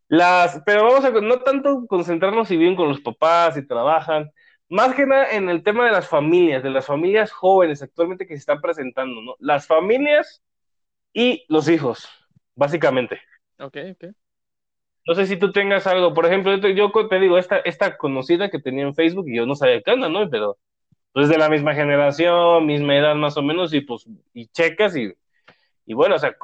Las, 0.09 0.61
pero 0.65 0.83
vamos 0.83 1.05
a 1.05 1.11
no 1.11 1.39
tanto 1.39 1.85
concentrarnos 1.87 2.47
si 2.47 2.57
viven 2.57 2.75
con 2.75 2.89
los 2.89 2.99
papás, 2.99 3.53
si 3.53 3.65
trabajan, 3.65 4.31
más 4.67 4.95
que 4.95 5.05
nada 5.05 5.31
en 5.31 5.49
el 5.49 5.63
tema 5.63 5.85
de 5.85 5.91
las 5.91 6.07
familias, 6.07 6.63
de 6.63 6.71
las 6.71 6.87
familias 6.87 7.31
jóvenes 7.31 7.81
actualmente 7.83 8.25
que 8.25 8.33
se 8.33 8.39
están 8.39 8.59
presentando, 8.59 9.21
¿no? 9.21 9.35
Las 9.39 9.67
familias 9.67 10.43
y 11.13 11.45
los 11.47 11.69
hijos, 11.69 12.07
básicamente. 12.55 13.21
Ok, 13.59 13.77
ok. 13.91 14.05
No 15.05 15.15
sé 15.15 15.27
si 15.27 15.37
tú 15.37 15.51
tengas 15.51 15.85
algo, 15.85 16.13
por 16.13 16.25
ejemplo, 16.25 16.55
yo 16.55 16.91
te, 17.07 17.19
digo, 17.19 17.37
esta, 17.37 17.57
esta 17.59 17.95
conocida 17.95 18.49
que 18.49 18.59
tenía 18.59 18.83
en 18.83 18.95
Facebook 18.95 19.27
y 19.27 19.37
yo 19.37 19.45
no 19.45 19.55
sabía 19.55 19.81
qué 19.81 19.91
onda, 19.91 20.09
¿no? 20.09 20.27
Pero 20.29 20.57
pues 21.11 21.29
de 21.29 21.37
la 21.37 21.49
misma 21.49 21.73
generación, 21.75 22.65
misma 22.65 22.95
edad 22.95 23.15
más 23.15 23.37
o 23.37 23.43
menos, 23.43 23.73
y 23.73 23.81
pues, 23.81 24.07
y 24.33 24.47
checas 24.47 24.95
y, 24.95 25.13
y 25.85 25.93
bueno, 25.93 26.15
o 26.15 26.19
sea, 26.19 26.35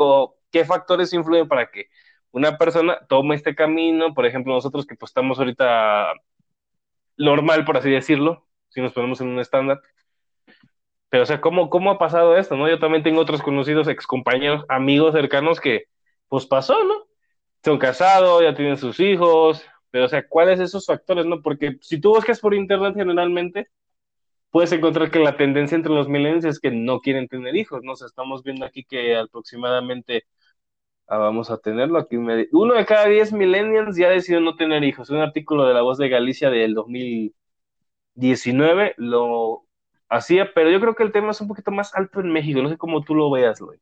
¿qué 0.52 0.66
factores 0.66 1.14
influyen 1.14 1.48
para 1.48 1.70
que 1.70 1.90
una 2.36 2.58
persona 2.58 3.00
tome 3.08 3.36
este 3.36 3.56
camino? 3.56 4.14
Por 4.14 4.26
ejemplo, 4.26 4.54
nosotros 4.54 4.86
que 4.86 4.96
pues 4.96 5.10
estamos 5.10 5.40
ahorita 5.40 6.14
normal, 7.18 7.64
por 7.64 7.78
así 7.78 7.90
decirlo, 7.90 8.46
si 8.68 8.82
nos 8.82 8.92
ponemos 8.92 9.22
en 9.22 9.30
un 9.30 9.40
estándar. 9.40 9.82
Pero, 11.10 11.24
o 11.24 11.26
sea, 11.26 11.40
¿cómo, 11.40 11.70
¿cómo 11.70 11.92
ha 11.92 11.98
pasado 11.98 12.36
esto, 12.36 12.58
no? 12.58 12.68
Yo 12.70 12.78
también 12.78 13.04
tengo 13.04 13.22
otros 13.22 13.42
conocidos, 13.42 13.88
excompañeros, 13.88 14.66
amigos 14.68 15.14
cercanos 15.14 15.62
que, 15.62 15.86
pues 16.28 16.46
pasó, 16.46 16.84
¿no? 16.84 17.06
Son 17.64 17.78
casados, 17.78 18.44
ya 18.44 18.54
tienen 18.54 18.78
sus 18.78 19.00
hijos, 19.00 19.64
pero, 19.90 20.06
o 20.06 20.10
sea, 20.10 20.28
¿cuáles 20.28 20.60
esos 20.60 20.86
factores, 20.86 21.26
no? 21.26 21.42
Porque 21.42 21.78
si 21.82 22.02
tú 22.02 22.10
buscas 22.10 22.42
por 22.42 22.54
internet 22.54 22.96
generalmente, 22.98 23.70
puedes 24.50 24.74
encontrar 24.74 25.10
que 25.10 25.20
la 25.20 25.38
tendencia 25.38 25.78
entre 25.78 25.94
los 25.94 26.10
millennials 26.10 26.44
es 26.44 26.60
que 26.60 26.72
no 26.72 27.00
quieren 27.00 27.30
tener 27.30 27.56
hijos, 27.56 27.82
¿no? 27.84 27.94
O 27.94 27.96
sea, 27.96 28.08
estamos 28.08 28.44
viendo 28.44 28.66
aquí 28.66 28.84
que 28.84 29.16
aproximadamente 29.16 30.26
Ah, 31.08 31.18
vamos 31.18 31.52
a 31.52 31.58
tenerlo 31.58 32.00
aquí. 32.00 32.16
Uno 32.18 32.74
de 32.74 32.86
cada 32.86 33.08
diez 33.08 33.32
millennials 33.32 33.96
ya 33.96 34.10
decidió 34.10 34.42
no 34.42 34.56
tener 34.56 34.84
hijos. 34.84 35.12
Un 35.12 35.20
artículo 35.20 35.68
de 35.68 35.74
La 35.74 35.84
Voz 35.84 36.00
de 36.00 36.10
Galicia 36.10 36.50
del 36.50 36.74
2019 36.74 38.96
lo 38.98 39.66
hacía, 40.10 40.52
pero 40.54 40.72
yo 40.72 40.80
creo 40.80 40.96
que 40.96 41.04
el 41.04 41.12
tema 41.12 41.32
es 41.32 41.42
un 41.42 41.48
poquito 41.48 41.72
más 41.72 41.94
alto 41.96 42.20
en 42.22 42.32
México. 42.32 42.62
No 42.62 42.70
sé 42.70 42.78
cómo 42.78 43.04
tú 43.04 43.16
lo 43.16 43.30
veas, 43.32 43.60
güey. 43.62 43.80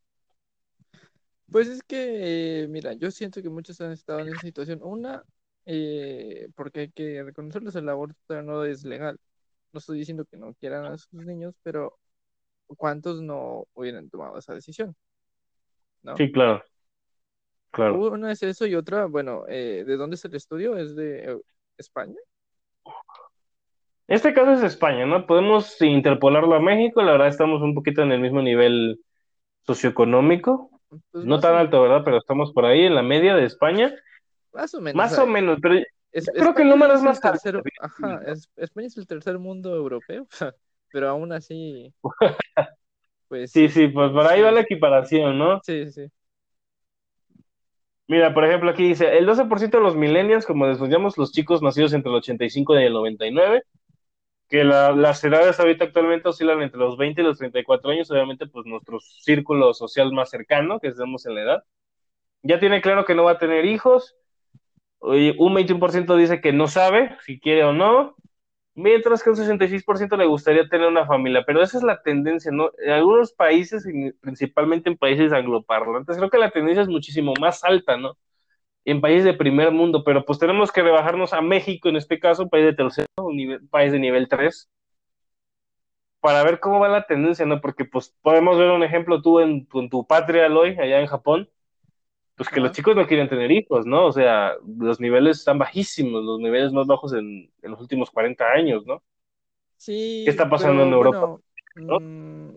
Pues 1.51 1.67
es 1.67 1.83
que, 1.83 2.63
eh, 2.63 2.67
mira, 2.67 2.93
yo 2.93 3.11
siento 3.11 3.41
que 3.41 3.49
muchos 3.49 3.79
han 3.81 3.91
estado 3.91 4.21
en 4.21 4.29
esa 4.29 4.41
situación. 4.41 4.79
Una, 4.81 5.23
eh, 5.65 6.49
porque 6.55 6.81
hay 6.81 6.91
que 6.91 7.23
reconocerles, 7.23 7.75
el 7.75 7.89
aborto 7.89 8.41
no 8.41 8.65
es 8.65 8.83
legal. 8.83 9.19
No 9.71 9.79
estoy 9.79 9.99
diciendo 9.99 10.25
que 10.25 10.37
no 10.37 10.53
quieran 10.55 10.85
a 10.85 10.97
sus 10.97 11.13
niños, 11.13 11.53
pero 11.63 11.97
¿cuántos 12.77 13.21
no 13.21 13.67
hubieran 13.75 14.09
tomado 14.09 14.39
esa 14.39 14.55
decisión? 14.55 14.95
¿No? 16.03 16.15
Sí, 16.17 16.31
claro. 16.31 16.63
Claro. 17.73 18.03
Una 18.11 18.31
es 18.31 18.43
eso 18.43 18.65
y 18.65 18.75
otra, 18.75 19.05
bueno, 19.05 19.45
eh, 19.47 19.83
¿de 19.85 19.97
dónde 19.97 20.15
es 20.15 20.25
el 20.25 20.35
estudio? 20.35 20.77
¿Es 20.77 20.95
de 20.95 21.31
eh, 21.33 21.41
España? 21.77 22.15
Este 24.07 24.33
caso 24.33 24.51
es 24.53 24.63
España, 24.63 25.05
¿no? 25.05 25.25
Podemos 25.25 25.81
interpolarlo 25.81 26.55
a 26.55 26.59
México, 26.59 27.01
la 27.01 27.13
verdad 27.13 27.29
estamos 27.29 27.61
un 27.61 27.73
poquito 27.73 28.01
en 28.01 28.11
el 28.11 28.19
mismo 28.21 28.41
nivel 28.41 28.99
socioeconómico, 29.65 30.71
Pues 31.11 31.25
no 31.25 31.39
tan 31.39 31.55
o, 31.55 31.57
alto, 31.57 31.81
¿verdad? 31.81 32.03
Pero 32.05 32.17
estamos 32.19 32.53
por 32.53 32.65
ahí 32.65 32.83
en 32.85 32.95
la 32.95 33.03
media 33.03 33.35
de 33.35 33.45
España, 33.45 33.93
más 34.51 34.73
o 34.73 34.81
menos. 34.81 34.99
más 34.99 35.17
o 35.17 35.23
sea, 35.23 35.23
o 35.23 35.27
menos, 35.27 35.59
pero 35.61 35.75
yo 35.77 35.83
es- 36.11 36.29
creo 36.37 36.55
que 36.55 36.63
el 36.63 36.69
número 36.69 36.93
es 36.95 37.01
más 37.03 37.23
alto. 37.25 37.39
tercer, 37.41 37.63
ajá, 37.77 38.21
es- 38.27 38.49
España 38.55 38.87
es 38.87 38.97
el 38.97 39.07
tercer 39.07 39.39
mundo 39.39 39.75
europeo, 39.75 40.27
pero 40.91 41.09
aún 41.09 41.31
así, 41.33 41.93
pues 43.27 43.53
Sí, 43.53 43.69
sí, 43.69 43.87
pues 43.87 44.11
por 44.11 44.25
ahí 44.27 44.41
sí, 44.41 44.43
va 44.43 44.51
la 44.51 44.61
equiparación, 44.61 45.37
¿no? 45.37 45.61
sí, 45.61 45.91
sí. 45.91 46.07
Mira, 48.07 48.33
por 48.33 48.43
ejemplo, 48.45 48.69
aquí 48.69 48.88
dice, 48.89 49.17
el 49.17 49.25
12% 49.25 49.77
de 49.77 49.83
los 49.83 49.95
millennials, 49.95 50.45
como 50.45 50.67
les 50.67 50.79
llamamos, 50.79 51.17
los 51.17 51.31
chicos 51.31 51.62
nacidos 51.62 51.93
entre 51.93 52.10
el 52.12 52.17
85 52.17 52.77
y 52.79 52.83
el 52.83 52.93
99, 52.93 53.63
que 54.50 54.63
la- 54.65 54.91
las 54.93 55.24
edades 55.24 55.60
ahorita 55.60 55.86
actualmente 55.86 56.29
oscilan 56.29 56.62
entre 56.63 56.79
los 56.79 56.98
20 56.98 57.22
y 57.22 57.25
los 57.25 57.38
34 57.39 57.91
años, 57.91 58.12
obviamente 58.12 58.48
pues 58.48 58.65
nuestro 58.67 59.00
círculo 59.01 59.74
social 59.74 60.13
más 60.13 60.29
cercano, 60.31 60.79
que 60.79 60.89
estamos 60.89 61.25
en 61.27 61.36
la 61.36 61.41
edad, 61.43 61.63
ya 62.43 62.60
tiene 62.60 62.81
claro 62.81 63.05
que 63.05 63.15
no 63.15 63.25
va 63.25 63.33
a 63.33 63.39
tener 63.39 63.65
hijos, 63.65 64.15
un 65.01 65.53
21% 65.53 66.15
dice 66.17 66.41
que 66.41 66.53
no 66.53 66.67
sabe 66.67 67.17
si 67.25 67.39
quiere 67.39 67.63
o 67.65 67.74
no, 67.74 68.15
mientras 68.75 69.23
que 69.23 69.29
un 69.29 69.35
66% 69.35 70.17
le 70.17 70.25
gustaría 70.25 70.67
tener 70.67 70.87
una 70.87 71.05
familia, 71.05 71.43
pero 71.45 71.61
esa 71.61 71.77
es 71.77 71.83
la 71.83 72.01
tendencia, 72.01 72.51
¿no? 72.51 72.71
En 72.77 72.91
algunos 72.91 73.33
países, 73.33 73.85
principalmente 74.21 74.89
en 74.89 74.97
países 74.97 75.31
angloparlantes, 75.33 76.17
creo 76.17 76.29
que 76.29 76.37
la 76.37 76.51
tendencia 76.51 76.81
es 76.83 76.89
muchísimo 76.89 77.33
más 77.39 77.63
alta, 77.63 77.97
¿no? 77.97 78.17
En 78.85 79.01
países 79.01 79.25
de 79.25 79.33
primer 79.33 79.71
mundo, 79.71 80.03
pero 80.03 80.25
pues 80.25 80.39
tenemos 80.39 80.71
que 80.71 80.83
rebajarnos 80.83 81.33
a 81.33 81.41
México, 81.41 81.89
en 81.89 81.97
este 81.97 82.19
caso, 82.19 82.43
un 82.43 82.49
país 82.49 82.65
de 82.65 82.73
tercero, 82.73 83.07
país 83.71 83.91
de 83.91 83.99
nivel 83.99 84.27
3, 84.29 84.69
para 86.19 86.43
ver 86.43 86.59
cómo 86.59 86.79
va 86.79 86.87
la 86.87 87.05
tendencia, 87.05 87.45
¿no? 87.45 87.61
Porque 87.61 87.85
pues 87.85 88.15
podemos 88.21 88.57
ver 88.57 88.71
un 88.71 88.83
ejemplo 88.83 89.21
tú 89.21 89.39
en 89.39 89.67
tu 89.67 90.07
patria, 90.07 90.45
Aloy, 90.45 90.77
allá 90.79 90.99
en 91.01 91.07
Japón, 91.07 91.49
pues 92.35 92.49
que 92.49 92.59
los 92.61 92.71
chicos 92.71 92.95
no 92.95 93.07
quieren 93.07 93.29
tener 93.29 93.51
hijos, 93.51 93.85
¿no? 93.85 94.07
O 94.07 94.11
sea, 94.11 94.53
los 94.65 94.99
niveles 94.99 95.39
están 95.39 95.59
bajísimos, 95.59 96.23
los 96.23 96.39
niveles 96.39 96.73
más 96.73 96.87
bajos 96.87 97.13
en, 97.13 97.51
en 97.61 97.71
los 97.71 97.79
últimos 97.81 98.11
40 98.11 98.51
años, 98.51 98.85
¿no? 98.85 99.03
Sí, 99.77 100.23
¿Qué 100.23 100.29
está 100.31 100.49
pasando 100.49 100.83
pero 100.83 100.83
en 100.83 100.93
Europa? 100.93 101.27
bueno, 101.27 101.43
¿no? 101.87 101.99
mm, 101.99 102.55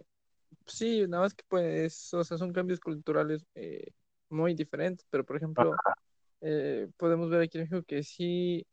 sí, 0.67 1.07
nada 1.09 1.25
más 1.25 1.35
que 1.35 1.45
pues, 1.49 2.15
o 2.15 2.25
sea, 2.25 2.39
son 2.39 2.53
cambios 2.53 2.81
culturales 2.81 3.47
eh, 3.55 3.93
muy 4.31 4.55
diferentes, 4.55 5.07
pero 5.11 5.25
por 5.25 5.37
ejemplo, 5.39 5.83
eh, 6.43 6.89
podemos 6.99 7.31
ver 7.31 7.43
aquí 7.43 7.59
en 7.59 7.65
México 7.65 7.85
que 7.87 8.03
sí, 8.05 8.67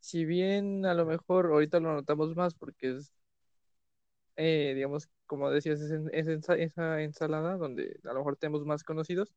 si 0.00 0.24
bien 0.26 0.86
a 0.86 0.94
lo 0.94 1.06
mejor 1.06 1.46
ahorita 1.48 1.80
lo 1.80 1.94
notamos 1.94 2.36
más 2.36 2.54
porque 2.54 2.96
es, 2.98 3.14
eh, 4.36 4.72
digamos, 4.74 5.08
como 5.26 5.50
decías, 5.50 5.80
es, 5.80 5.90
en- 5.90 6.10
es 6.12 6.26
ensa- 6.26 6.56
esa 6.58 7.02
ensalada 7.02 7.56
donde 7.56 7.98
a 8.04 8.08
lo 8.12 8.20
mejor 8.20 8.36
tenemos 8.36 8.64
más 8.64 8.84
conocidos, 8.84 9.32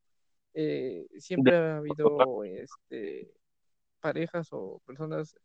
eh, 0.53 1.07
siempre 1.19 1.55
ha 1.55 1.77
habido 1.77 2.43
este, 2.45 3.31
parejas 4.01 4.49
o 4.51 4.81
personas 4.85 5.35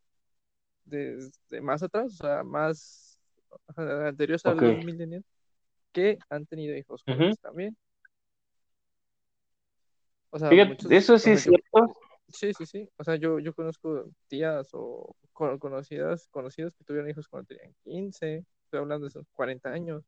desde 0.84 1.60
más 1.62 1.82
atrás, 1.82 2.14
o 2.20 2.24
sea, 2.24 2.44
más 2.44 3.20
anteriores 3.76 4.44
a 4.46 4.52
Ok. 4.52 4.62
los 4.62 4.84
millennials, 4.84 5.24
que 5.92 6.18
han 6.30 6.46
tenido 6.46 6.76
hijos 6.76 7.02
Ujú. 7.06 7.16
jóvenes 7.18 7.38
también. 7.40 7.76
O 10.30 10.38
sea, 10.38 10.50
Fíjate, 10.50 10.70
muchos, 10.70 10.92
eso 10.92 11.18
sí 11.18 11.30
es 11.30 11.42
yo, 11.44 11.52
cierto. 11.52 11.96
sí, 12.28 12.52
sí, 12.54 12.66
sí. 12.66 12.88
O 12.98 13.04
sea, 13.04 13.16
yo, 13.16 13.38
yo 13.38 13.54
conozco 13.54 14.06
tías 14.28 14.68
o 14.72 15.14
co- 15.32 15.58
conocidas, 15.58 16.28
conocidos 16.30 16.74
que 16.74 16.84
tuvieron 16.84 17.10
hijos 17.10 17.28
cuando 17.28 17.46
tenían 17.46 17.74
15, 17.84 18.44
estoy 18.64 18.80
hablando 18.80 19.06
de 19.06 19.10
esos 19.10 19.26
40 19.32 19.70
años. 19.72 20.04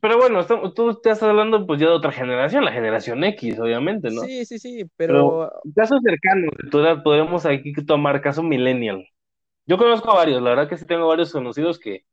Pero 0.00 0.18
bueno, 0.18 0.40
estamos- 0.40 0.74
tú 0.74 0.90
estás 0.90 1.22
hablando 1.22 1.66
pues 1.66 1.80
ya 1.80 1.86
de 1.88 1.92
otra 1.94 2.12
generación, 2.12 2.64
la 2.64 2.72
generación 2.72 3.24
X, 3.24 3.58
obviamente, 3.58 4.10
¿no? 4.10 4.30
Sí, 4.30 4.44
sí, 4.46 4.58
sí, 4.58 4.84
Pero 5.06 5.40
pero 5.46 5.50
casos 5.76 6.00
cercanos 6.04 6.50
de 6.62 6.70
tu 6.70 6.80
edad, 6.80 7.02
podemos 7.02 7.46
aquí 7.46 7.72
tomar 7.86 8.20
caso 8.22 8.42
millennial. 8.42 9.06
Yo 9.66 9.78
conozco 9.78 10.10
a 10.12 10.16
varios, 10.16 10.42
la 10.42 10.50
verdad 10.52 10.68
que 10.68 10.78
sí 10.78 10.86
tengo 10.86 11.08
varios 11.08 11.32
conocidos 11.32 11.78
que, 11.80 12.04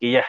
que 0.00 0.12
ya. 0.12 0.24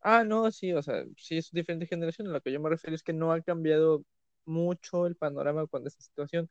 Ah, 0.00 0.22
no, 0.24 0.50
sí, 0.52 0.72
o 0.74 0.82
sea, 0.82 1.02
sí 1.16 1.38
es 1.38 1.50
diferente 1.50 1.86
generación. 1.86 2.28
A 2.28 2.32
lo 2.32 2.40
que 2.42 2.52
yo 2.52 2.60
me 2.60 2.68
refiero 2.68 2.94
es 2.94 3.02
que 3.02 3.12
no 3.14 3.32
ha 3.32 3.40
cambiado 3.40 4.04
mucho 4.44 5.06
el 5.06 5.16
panorama 5.16 5.66
con 5.66 5.86
esta 5.86 6.02
situación. 6.02 6.50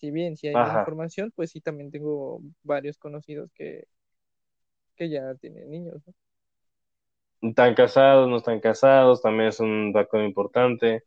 Si 0.00 0.10
bien 0.12 0.36
si 0.36 0.48
hay 0.48 0.58
más 0.58 0.74
información, 0.74 1.32
pues 1.36 1.50
sí 1.52 1.60
también 1.60 1.90
tengo 1.90 2.40
varios 2.62 2.98
conocidos 2.98 3.50
que, 3.54 3.86
que 4.96 5.08
ya 5.08 5.34
tienen 5.36 5.70
niños, 5.70 6.02
¿no? 6.06 6.14
Están 7.44 7.74
casados, 7.74 8.28
no 8.28 8.36
están 8.38 8.60
casados, 8.60 9.22
también 9.22 9.48
es 9.50 9.60
un 9.60 9.92
factor 9.92 10.22
importante. 10.22 11.04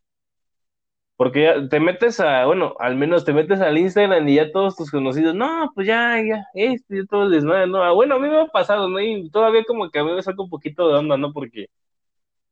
Porque 1.15 1.43
ya 1.43 1.67
te 1.67 1.79
metes 1.79 2.19
a, 2.19 2.45
bueno, 2.45 2.75
al 2.79 2.95
menos 2.95 3.25
te 3.25 3.33
metes 3.33 3.59
al 3.59 3.77
Instagram 3.77 4.27
y 4.27 4.35
ya 4.35 4.51
todos 4.51 4.75
tus 4.75 4.91
conocidos, 4.91 5.33
no, 5.35 5.71
pues 5.73 5.87
ya, 5.87 6.21
ya, 6.21 6.45
este, 6.53 6.97
ya 6.97 7.05
todo 7.09 7.23
el 7.23 7.31
desmadre, 7.31 7.67
no, 7.67 7.81
ah, 7.83 7.91
bueno, 7.91 8.15
a 8.15 8.19
mí 8.19 8.29
me 8.29 8.41
ha 8.41 8.47
pasado, 8.47 8.87
¿no? 8.87 8.99
Y 8.99 9.29
todavía 9.31 9.63
como 9.65 9.89
que 9.89 9.97
a 9.99 10.03
mí 10.03 10.11
me 10.13 10.21
saca 10.21 10.41
un 10.43 10.49
poquito 10.49 10.87
de 10.87 10.95
onda, 10.99 11.17
¿no? 11.17 11.33
Porque, 11.33 11.67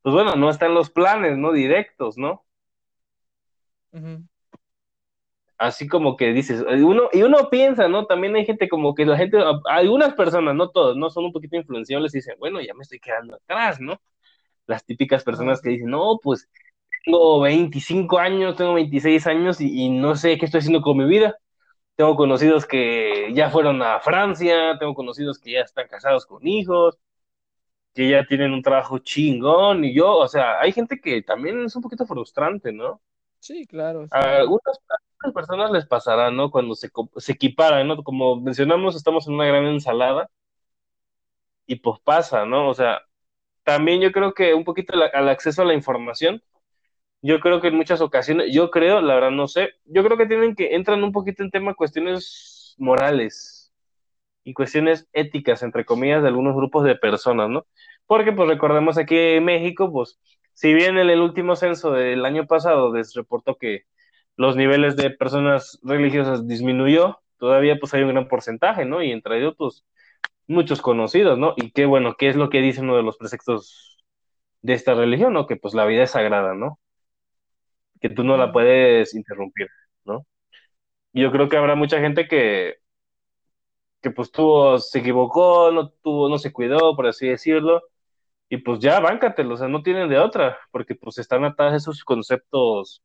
pues 0.04 0.16
bueno, 0.16 0.36
no 0.36 0.50
están 0.50 0.74
los 0.76 0.90
planes, 0.92 1.38
¿no? 1.38 1.52
Directos, 1.54 2.18
¿no? 2.18 2.46
Ujú. 3.94 4.26
Así 5.58 5.88
como 5.88 6.18
que 6.18 6.34
dices, 6.34 6.62
eh, 6.70 6.84
uno, 6.84 7.04
y 7.14 7.24
uno 7.24 7.50
piensa, 7.50 7.88
¿no? 7.88 8.06
También 8.08 8.36
hay 8.36 8.46
gente 8.46 8.68
como 8.70 8.94
que 8.96 9.06
la 9.06 9.18
gente, 9.18 9.38
algunas 9.70 10.14
personas, 10.16 10.54
no 10.56 10.70
todos, 10.72 10.98
¿no? 10.98 11.10
Son 11.10 11.26
un 11.26 11.32
poquito 11.34 11.56
influenciables 11.56 12.14
y 12.14 12.18
dicen, 12.20 12.36
bueno, 12.40 12.62
ya 12.62 12.74
me 12.74 12.82
estoy 12.84 13.00
quedando 13.00 13.36
atrás, 13.36 13.80
¿no? 13.80 14.02
Las 14.68 14.86
típicas 14.86 15.24
personas 15.24 15.62
que 15.62 15.70
dicen, 15.72 15.90
no, 15.90 16.20
pues 16.24 16.50
tengo 17.06 17.42
25 17.42 18.20
años, 18.20 18.56
tengo 18.58 18.74
26 18.76 19.28
años 19.28 19.62
y 19.62 19.90
no 19.90 20.16
sé 20.16 20.38
qué 20.38 20.46
estoy 20.46 20.60
haciendo 20.60 20.82
con 20.82 20.98
mi 20.98 21.06
vida. 21.06 21.38
Tengo 21.96 22.16
conocidos 22.18 22.66
que 22.68 23.32
ya 23.36 23.50
fueron 23.52 23.82
a 23.84 24.00
Francia, 24.02 24.78
tengo 24.80 24.96
conocidos 24.96 25.40
que 25.40 25.54
ya 25.54 25.62
están 25.62 25.88
casados 25.90 26.26
con 26.28 26.46
hijos, 26.48 26.98
que 27.94 28.10
ya 28.10 28.26
tienen 28.26 28.54
un 28.54 28.62
trabajo 28.62 29.00
chingón 29.00 29.86
y 29.86 29.94
yo, 29.96 30.18
o 30.18 30.28
sea, 30.28 30.60
hay 30.60 30.72
gente 30.74 31.00
que 31.00 31.22
también 31.22 31.66
es 31.66 31.76
un 31.76 31.82
poquito 31.82 32.06
frustrante, 32.06 32.72
¿no? 32.74 33.02
Sí, 33.46 33.66
claro, 33.68 34.08
A 34.10 34.20
algunas, 34.38 34.78
a 34.90 34.96
algunas 35.22 35.34
personas 35.36 35.72
les 35.72 35.86
pasará, 35.86 36.32
¿no? 36.32 36.50
Cuando 36.52 36.74
se, 36.76 36.90
se 37.18 37.32
equiparan, 37.34 37.88
¿no? 37.88 38.04
Como 38.04 38.36
mencionamos, 38.42 38.96
estamos 38.96 39.28
en 39.28 39.36
una 39.36 39.46
gran 39.46 39.66
ensalada 39.66 40.30
y 41.66 41.78
pues 41.78 42.00
pasa, 42.02 42.46
¿no? 42.46 42.70
O 42.70 42.74
sea, 42.74 43.02
también 43.64 44.02
yo 44.02 44.12
creo 44.14 44.34
que 44.34 44.54
un 44.54 44.64
poquito 44.66 44.96
la- 44.98 45.08
al 45.08 45.30
acceso 45.30 45.62
a 45.64 45.66
la 45.66 45.74
información, 45.74 46.42
yo 47.24 47.40
creo 47.42 47.62
que 47.62 47.70
en 47.70 47.76
muchas 47.78 48.02
ocasiones, 48.02 48.54
yo 48.54 48.72
creo, 48.72 49.02
la 49.02 49.16
verdad 49.16 49.32
no 49.32 49.48
sé, 49.50 49.72
yo 49.86 50.04
creo 50.06 50.18
que 50.18 50.28
tienen 50.28 50.56
que, 50.56 50.76
entran 50.76 51.04
un 51.04 51.12
poquito 51.14 51.44
en 51.44 51.52
tema 51.52 51.76
cuestiones 51.76 52.76
morales 52.80 53.74
y 54.44 54.54
cuestiones 54.54 55.08
éticas, 55.14 55.64
entre 55.64 55.86
comillas, 55.86 56.22
de 56.24 56.30
algunos 56.30 56.56
grupos 56.56 56.86
de 56.86 56.96
personas, 56.96 57.50
¿no? 57.50 57.68
Porque 58.08 58.32
pues 58.34 58.50
recordemos 58.50 58.98
aquí 58.98 59.18
en 59.18 59.46
México, 59.46 59.92
pues 59.92 60.20
si 60.56 60.74
bien 60.74 60.98
en 60.98 61.10
el 61.12 61.22
último 61.22 61.56
censo 61.58 61.92
del 61.94 62.26
año 62.26 62.48
pasado 62.48 62.94
les 62.96 63.14
reportó 63.16 63.58
que 63.58 63.84
los 64.38 64.56
niveles 64.58 64.96
de 64.98 65.12
personas 65.12 65.80
religiosas 65.84 66.48
disminuyó, 66.48 67.22
todavía 67.40 67.78
pues 67.80 67.94
hay 67.94 68.04
un 68.04 68.10
gran 68.12 68.28
porcentaje, 68.30 68.86
¿no? 68.86 69.04
Y 69.04 69.12
entre 69.12 69.40
ellos 69.40 69.56
pues 69.58 69.86
muchos 70.48 70.82
conocidos, 70.82 71.38
¿no? 71.40 71.54
Y 71.58 71.72
qué 71.72 71.86
bueno, 71.86 72.16
¿qué 72.18 72.30
es 72.30 72.36
lo 72.38 72.50
que 72.50 72.62
dice 72.62 72.82
uno 72.82 72.98
de 72.98 73.04
los 73.04 73.18
preceptos 73.18 74.04
de 74.62 74.74
esta 74.74 74.96
religión, 74.96 75.34
¿no? 75.34 75.48
Que 75.48 75.58
pues 75.58 75.74
la 75.76 75.86
vida 75.86 76.04
es 76.04 76.12
sagrada, 76.12 76.56
¿no? 76.56 76.80
Que 78.02 78.10
tú 78.10 78.24
no 78.24 78.38
la 78.38 78.52
puedes 78.52 79.14
interrumpir, 79.16 79.68
¿no? 80.06 80.26
Y 81.14 81.22
yo 81.24 81.32
creo 81.32 81.50
que 81.50 81.58
habrá 81.58 81.76
mucha 81.76 82.00
gente 82.02 82.28
que, 82.28 82.76
que 84.02 84.12
pues 84.12 84.32
tuvo, 84.32 84.78
se 84.80 85.00
equivocó, 85.00 85.72
no 85.72 85.90
tuvo, 85.90 86.30
no 86.30 86.38
se 86.38 86.54
cuidó, 86.54 86.96
por 86.96 87.08
así 87.08 87.28
decirlo, 87.28 87.82
y 88.56 88.58
pues 88.60 88.80
ya, 88.80 89.00
báncatelo, 89.00 89.56
o 89.56 89.58
sea, 89.58 89.68
no 89.68 89.84
tienen 89.84 90.10
de 90.10 90.20
otra, 90.20 90.58
porque 90.72 90.96
pues 90.96 91.18
están 91.18 91.44
atadas 91.46 91.74
a 91.74 91.78
esos 91.78 92.04
conceptos 92.04 93.04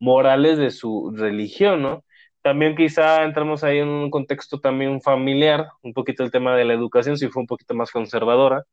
morales 0.00 0.58
de 0.58 0.70
su 0.70 1.12
religión, 1.16 1.82
¿no? 1.82 2.04
También 2.42 2.76
quizá 2.76 3.24
entramos 3.24 3.64
ahí 3.64 3.78
en 3.78 3.88
un 3.88 4.10
contexto 4.10 4.60
también 4.60 5.00
familiar, 5.02 5.68
un 5.82 5.92
poquito 5.94 6.24
el 6.24 6.30
tema 6.32 6.56
de 6.56 6.64
la 6.64 6.74
educación, 6.74 7.16
si 7.18 7.28
fue 7.28 7.42
un 7.42 7.46
poquito 7.46 7.74
más 7.74 7.90
conservadora, 7.92 8.64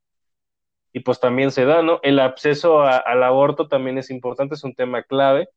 y 0.94 1.01
pues 1.01 1.20
también 1.20 1.51
se 1.51 1.65
da, 1.65 1.82
¿no? 1.84 2.00
El 2.03 2.20
acceso 2.20 2.82
al 2.84 3.24
aborto 3.24 3.67
también 3.67 3.98
es 3.98 4.10
importante, 4.10 4.55
es 4.55 4.63
un 4.63 4.74
tema 4.75 5.03
clave, 5.03 5.50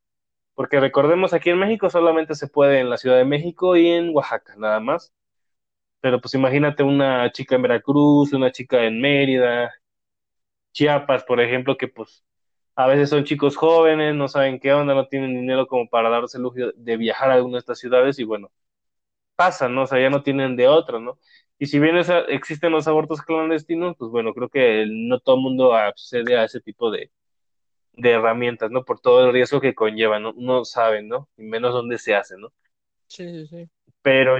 Porque 0.54 0.80
recordemos, 0.80 1.34
aquí 1.34 1.50
en 1.50 1.58
México 1.60 1.90
solamente 1.90 2.34
se 2.36 2.48
puede 2.48 2.80
en 2.80 2.90
la 2.90 2.98
Ciudad 2.98 3.18
de 3.18 3.24
México 3.26 3.76
y 3.76 3.88
en 3.88 4.14
Oaxaca, 4.16 4.54
nada 4.58 4.80
más. 4.80 5.12
Pero 6.00 6.20
pues 6.20 6.34
imagínate 6.34 6.82
una 6.82 7.30
chica 7.32 7.56
en 7.56 7.62
Veracruz, 7.62 8.32
una 8.32 8.52
chica 8.52 8.84
en 8.84 9.00
Mérida, 9.00 9.72
Chiapas, 10.78 11.24
por 11.24 11.40
ejemplo, 11.40 11.76
que 11.76 11.88
pues 11.88 12.24
a 12.76 12.86
veces 12.86 13.10
son 13.10 13.24
chicos 13.24 13.56
jóvenes, 13.56 14.14
no 14.14 14.28
saben 14.28 14.60
qué 14.60 14.72
onda, 14.72 14.94
no 14.94 15.08
tienen 15.08 15.34
dinero 15.34 15.66
como 15.66 15.88
para 15.88 16.08
darse 16.10 16.36
el 16.38 16.44
lujo 16.44 16.56
de 16.76 16.96
viajar 16.96 17.30
a 17.30 17.34
alguna 17.34 17.54
de 17.56 17.60
estas 17.60 17.78
ciudades 17.80 18.18
y 18.20 18.24
bueno, 18.24 18.52
pasa, 19.36 19.68
¿no? 19.68 19.82
O 19.84 19.86
sea, 19.86 20.00
ya 20.00 20.10
no 20.10 20.22
tienen 20.22 20.56
de 20.56 20.68
otra, 20.68 21.00
¿no? 21.00 21.18
Y 21.58 21.66
si 21.66 21.78
bien 21.80 21.96
existen 22.28 22.72
los 22.72 22.88
abortos 22.88 23.22
clandestinos, 23.22 23.96
pues 23.98 24.10
bueno, 24.10 24.34
creo 24.34 24.48
que 24.50 24.86
no 24.90 25.20
todo 25.20 25.36
el 25.36 25.42
mundo 25.42 25.74
accede 25.74 26.38
a 26.38 26.44
ese 26.44 26.60
tipo 26.60 26.90
de, 26.90 27.10
de 27.94 28.10
herramientas, 28.12 28.70
¿no? 28.70 28.84
Por 28.84 29.00
todo 29.00 29.26
el 29.26 29.32
riesgo 29.34 29.60
que 29.60 29.74
conlleva, 29.74 30.20
¿no? 30.20 30.34
No 30.36 30.64
saben, 30.64 31.08
¿no? 31.08 31.28
Y 31.38 31.44
menos 31.44 31.72
dónde 31.74 31.98
se 31.98 32.14
hace, 32.16 32.36
¿no? 32.38 32.52
Sí, 33.06 33.24
sí, 33.32 33.46
sí. 33.46 33.70
Pero 34.02 34.36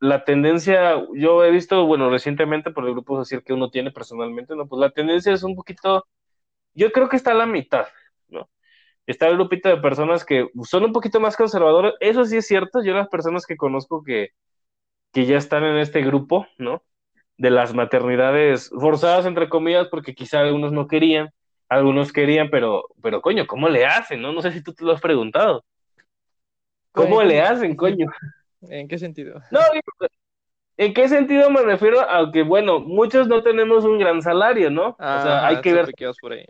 la 0.00 0.24
tendencia, 0.24 1.04
yo 1.14 1.44
he 1.44 1.50
visto, 1.50 1.86
bueno, 1.86 2.10
recientemente 2.10 2.70
por 2.72 2.86
el 2.86 2.92
grupo 2.92 3.16
social 3.16 3.44
que 3.44 3.52
uno 3.52 3.70
tiene 3.70 3.92
personalmente, 3.92 4.56
¿no? 4.56 4.66
Pues 4.66 4.80
la 4.80 4.90
tendencia 4.90 5.32
es 5.32 5.42
un 5.44 5.54
poquito, 5.56 6.06
yo 6.74 6.92
creo 6.92 7.08
que 7.08 7.16
está 7.16 7.32
a 7.32 7.34
la 7.34 7.46
mitad, 7.46 7.86
¿no? 8.28 8.50
Está 9.06 9.28
el 9.28 9.36
grupito 9.36 9.68
de 9.68 9.78
personas 9.78 10.24
que 10.24 10.48
son 10.64 10.84
un 10.84 10.92
poquito 10.92 11.20
más 11.20 11.36
conservadoras, 11.36 11.94
eso 12.00 12.24
sí 12.24 12.36
es 12.38 12.46
cierto, 12.46 12.82
yo 12.84 12.94
las 12.94 13.08
personas 13.08 13.46
que 13.46 13.56
conozco 13.56 14.02
que, 14.04 14.30
que 15.12 15.26
ya 15.26 15.38
están 15.38 15.64
en 15.64 15.78
este 15.78 16.02
grupo, 16.02 16.46
¿no? 16.58 16.84
De 17.38 17.50
las 17.50 17.74
maternidades 17.74 18.70
forzadas, 18.70 19.26
entre 19.26 19.48
comillas, 19.50 19.88
porque 19.88 20.14
quizá 20.14 20.40
algunos 20.40 20.72
no 20.72 20.88
querían, 20.88 21.30
algunos 21.68 22.12
querían, 22.12 22.50
pero, 22.50 22.84
pero 23.02 23.22
coño, 23.22 23.46
¿cómo 23.46 23.68
le 23.68 23.86
hacen? 23.86 24.22
No, 24.22 24.32
no 24.32 24.42
sé 24.42 24.52
si 24.52 24.62
tú 24.62 24.74
te 24.74 24.84
lo 24.84 24.92
has 24.92 25.00
preguntado. 25.00 25.64
¿Cómo 26.92 27.22
le 27.22 27.40
hacen, 27.40 27.76
coño? 27.76 28.06
¿En 28.62 28.88
qué 28.88 28.98
sentido? 28.98 29.40
No, 29.50 29.60
¿en 30.76 30.94
qué 30.94 31.08
sentido 31.08 31.50
me 31.50 31.62
refiero? 31.62 32.00
A 32.00 32.30
que, 32.32 32.42
bueno, 32.42 32.80
muchos 32.80 33.28
no 33.28 33.42
tenemos 33.42 33.84
un 33.84 33.98
gran 33.98 34.22
salario, 34.22 34.70
¿no? 34.70 34.90
o 34.90 34.96
sea, 34.98 35.46
hay 35.46 35.60
que 35.60 35.72
ver. 35.72 35.90
Por 36.20 36.32
ahí. 36.32 36.44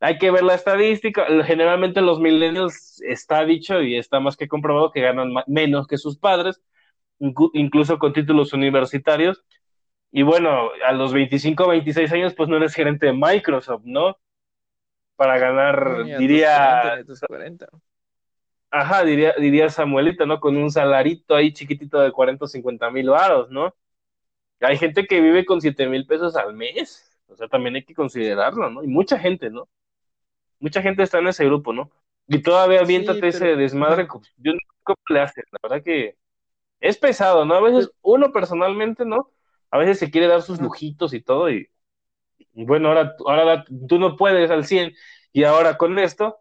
Hay 0.00 0.18
que 0.18 0.30
ver 0.30 0.42
la 0.42 0.54
estadística. 0.54 1.24
Generalmente 1.44 2.02
los 2.02 2.20
millennials 2.20 3.00
está 3.02 3.44
dicho 3.44 3.80
y 3.80 3.96
está 3.96 4.20
más 4.20 4.36
que 4.36 4.48
comprobado 4.48 4.90
que 4.90 5.00
ganan 5.00 5.32
menos 5.46 5.86
que 5.86 5.96
sus 5.96 6.18
padres, 6.18 6.60
incluso 7.18 7.98
con 7.98 8.12
títulos 8.12 8.52
universitarios. 8.52 9.44
Y 10.12 10.22
bueno, 10.22 10.68
a 10.86 10.92
los 10.92 11.12
25 11.12 11.64
o 11.64 11.68
26 11.68 12.12
años, 12.12 12.34
pues 12.34 12.48
no 12.48 12.56
eres 12.56 12.74
gerente 12.74 13.06
de 13.06 13.12
Microsoft, 13.14 13.82
¿no? 13.84 14.18
Para 15.16 15.38
ganar, 15.38 16.04
diría... 16.18 17.02
Ajá, 18.74 19.04
diría, 19.04 19.34
diría 19.38 19.68
Samuelita, 19.70 20.26
¿no? 20.26 20.40
Con 20.40 20.56
un 20.56 20.70
salarito 20.70 21.34
ahí 21.36 21.52
chiquitito 21.52 22.00
de 22.00 22.10
40 22.12 22.44
o 22.44 22.48
50 22.48 22.90
mil 22.90 23.08
varos, 23.10 23.50
¿no? 23.50 23.74
Hay 24.60 24.78
gente 24.78 25.06
que 25.06 25.20
vive 25.20 25.44
con 25.44 25.60
7 25.60 25.88
mil 25.88 26.06
pesos 26.06 26.36
al 26.36 26.54
mes. 26.54 27.18
O 27.28 27.36
sea, 27.36 27.48
también 27.48 27.76
hay 27.76 27.84
que 27.84 27.94
considerarlo, 27.94 28.70
¿no? 28.70 28.82
Y 28.84 28.88
mucha 28.88 29.18
gente, 29.18 29.50
¿no? 29.50 29.68
Mucha 30.60 30.82
gente 30.82 31.02
está 31.02 31.18
en 31.18 31.28
ese 31.28 31.44
grupo, 31.46 31.72
¿no? 31.72 31.90
Y 32.28 32.42
todavía 32.42 32.80
aviéntate 32.80 33.28
ese 33.28 33.56
desmadre. 33.56 34.08
Yo 34.38 34.52
no 34.52 34.58
sé 34.58 34.76
cómo 34.82 34.98
le 35.10 35.20
hacen, 35.20 35.44
la 35.52 35.58
verdad 35.62 35.84
que 35.84 36.16
es 36.80 36.98
pesado, 36.98 37.44
¿no? 37.44 37.54
A 37.54 37.60
veces 37.62 37.92
uno 38.02 38.32
personalmente, 38.32 39.04
¿no? 39.04 39.30
a 39.74 39.78
veces 39.78 39.98
se 39.98 40.08
quiere 40.10 40.28
dar 40.28 40.40
sus 40.42 40.60
lujitos 40.60 41.12
y 41.14 41.20
todo, 41.20 41.50
y, 41.50 41.68
bueno, 42.52 42.88
ahora, 42.88 43.16
ahora 43.26 43.64
tú 43.88 43.98
no 43.98 44.16
puedes 44.16 44.48
al 44.52 44.64
100, 44.66 44.94
y 45.32 45.42
ahora 45.42 45.76
con 45.76 45.98
esto, 45.98 46.38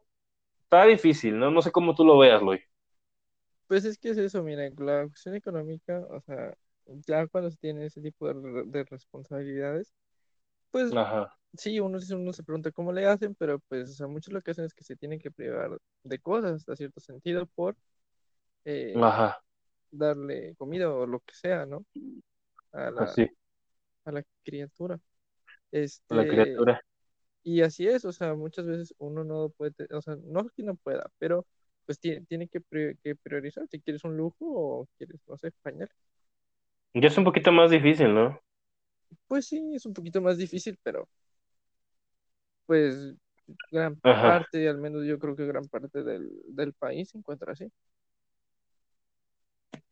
está 0.73 0.85
difícil, 0.85 1.37
¿no? 1.37 1.51
No 1.51 1.61
sé 1.61 1.71
cómo 1.71 1.93
tú 1.93 2.03
lo 2.03 2.17
veas, 2.17 2.41
Loy. 2.41 2.61
Pues 3.67 3.85
es 3.85 3.97
que 3.97 4.09
es 4.09 4.17
eso, 4.17 4.43
mira, 4.43 4.69
la 4.77 5.07
cuestión 5.07 5.35
económica, 5.35 5.99
o 6.09 6.19
sea, 6.21 6.55
ya 7.07 7.27
cuando 7.27 7.49
se 7.49 7.57
tiene 7.57 7.85
ese 7.85 8.01
tipo 8.01 8.31
de, 8.33 8.83
responsabilidades, 8.83 9.93
pues 10.71 10.91
sí, 11.53 11.79
uno, 11.79 11.99
uno 12.11 12.33
se 12.33 12.43
pregunta 12.43 12.71
cómo 12.71 12.91
le 12.91 13.05
hacen, 13.05 13.35
pero 13.35 13.59
pues, 13.59 13.91
o 13.91 13.93
sea, 13.93 14.07
muchos 14.07 14.33
lo 14.33 14.41
que 14.41 14.51
hacen 14.51 14.65
es 14.65 14.73
que 14.73 14.83
se 14.83 14.95
tienen 14.95 15.19
que 15.19 15.31
privar 15.31 15.77
de 16.03 16.19
cosas, 16.19 16.53
hasta 16.53 16.75
cierto 16.75 16.99
sentido, 16.99 17.45
por 17.45 17.75
eh, 18.65 18.93
darle 19.91 20.55
comida 20.55 20.91
o 20.91 21.05
lo 21.05 21.19
que 21.19 21.35
sea, 21.35 21.65
¿no? 21.65 21.85
a 22.71 22.89
la, 22.89 23.05
pues 23.13 23.29
a 24.05 24.11
la 24.11 24.23
criatura. 24.43 24.99
Este, 25.71 26.15
la 26.15 26.27
criatura. 26.27 26.81
Y 27.43 27.61
así 27.61 27.87
es, 27.87 28.05
o 28.05 28.11
sea, 28.13 28.33
muchas 28.35 28.65
veces 28.65 28.95
uno 28.97 29.23
no 29.23 29.49
puede, 29.49 29.73
o 29.91 30.01
sea, 30.01 30.15
no 30.23 30.41
es 30.41 30.51
que 30.53 30.63
no 30.63 30.75
pueda, 30.75 31.09
pero 31.19 31.45
pues 31.85 31.99
tiene, 31.99 32.25
tiene 32.25 32.47
que, 32.47 32.61
priorizar 33.21 33.67
si 33.67 33.81
quieres 33.81 34.03
un 34.05 34.15
lujo 34.15 34.45
o 34.45 34.87
quieres, 34.97 35.19
no 35.27 35.37
sé, 35.37 35.51
pañal. 35.61 35.89
Ya 36.93 37.07
es 37.07 37.17
un 37.17 37.25
poquito 37.25 37.51
más 37.51 37.69
difícil, 37.69 38.13
¿no? 38.13 38.39
Pues 39.27 39.47
sí, 39.47 39.61
es 39.75 39.85
un 39.85 39.93
poquito 39.93 40.21
más 40.21 40.37
difícil, 40.37 40.79
pero 40.83 41.07
pues 42.65 43.13
gran 43.71 43.97
parte, 43.97 44.69
al 44.69 44.77
menos 44.77 45.05
yo 45.05 45.19
creo 45.19 45.35
que 45.35 45.45
gran 45.45 45.67
parte 45.67 46.01
del, 46.01 46.31
del 46.47 46.71
país 46.73 47.09
se 47.09 47.17
encuentra 47.17 47.51
así. 47.51 47.69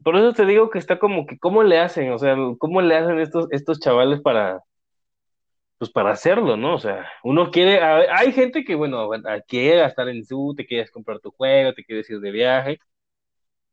Por 0.04 0.16
eso 0.16 0.34
te 0.34 0.46
digo 0.46 0.70
que 0.70 0.80
está 0.80 0.98
como 1.00 1.26
que, 1.26 1.38
¿cómo 1.38 1.64
le 1.64 1.80
hacen? 1.80 2.12
O 2.12 2.18
sea, 2.18 2.36
¿cómo 2.58 2.82
le 2.82 2.96
hacen 2.96 3.20
estos, 3.20 3.48
estos 3.52 3.80
chavales 3.80 4.22
para, 4.22 4.64
pues 5.82 5.90
para 5.90 6.12
hacerlo, 6.12 6.58
¿no? 6.58 6.76
O 6.76 6.80
sea, 6.80 7.08
uno 7.24 7.50
quiere, 7.50 7.82
hay 7.82 8.32
gente 8.34 8.64
que, 8.64 8.76
bueno, 8.76 9.10
quiere 9.48 9.78
gastar 9.80 10.10
en 10.10 10.24
su, 10.24 10.54
te 10.56 10.68
quieres 10.68 10.92
comprar 10.92 11.20
tu 11.20 11.32
juego, 11.32 11.74
te 11.74 11.84
quieres 11.84 12.08
ir 12.12 12.20
de 12.20 12.30
viaje. 12.30 12.80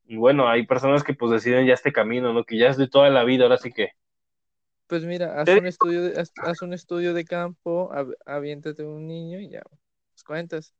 Y 0.06 0.16
bueno, 0.16 0.48
hay 0.48 0.66
personas 0.66 1.04
que 1.04 1.12
pues 1.12 1.32
deciden 1.32 1.66
ya 1.66 1.74
este 1.74 1.92
camino, 1.92 2.32
¿no? 2.32 2.44
Que 2.44 2.56
ya 2.56 2.70
es 2.70 2.78
de 2.78 2.88
toda 2.88 3.10
la 3.10 3.24
vida, 3.24 3.42
ahora 3.42 3.58
sí 3.58 3.70
que. 3.70 3.90
Pues 4.86 5.04
mira, 5.04 5.38
haz 5.38 5.50
un 5.50 5.66
estudio 5.66 6.02
de, 6.02 6.18
haz, 6.18 6.62
un 6.62 6.72
estudio 6.72 7.12
de 7.12 7.26
campo, 7.26 7.90
aviéntate 8.24 8.84
un 8.84 9.06
niño 9.06 9.38
y 9.38 9.50
ya, 9.50 9.60
pues 10.14 10.24
cuentas. 10.24 10.74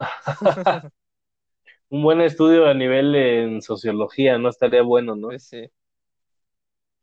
un 1.90 2.02
buen 2.02 2.20
estudio 2.20 2.66
a 2.66 2.74
nivel 2.74 3.14
en 3.14 3.62
sociología, 3.62 4.36
¿no? 4.38 4.48
Estaría 4.48 4.82
bueno, 4.82 5.14
¿no? 5.14 5.28
Pues 5.28 5.44
sí. 5.44 5.70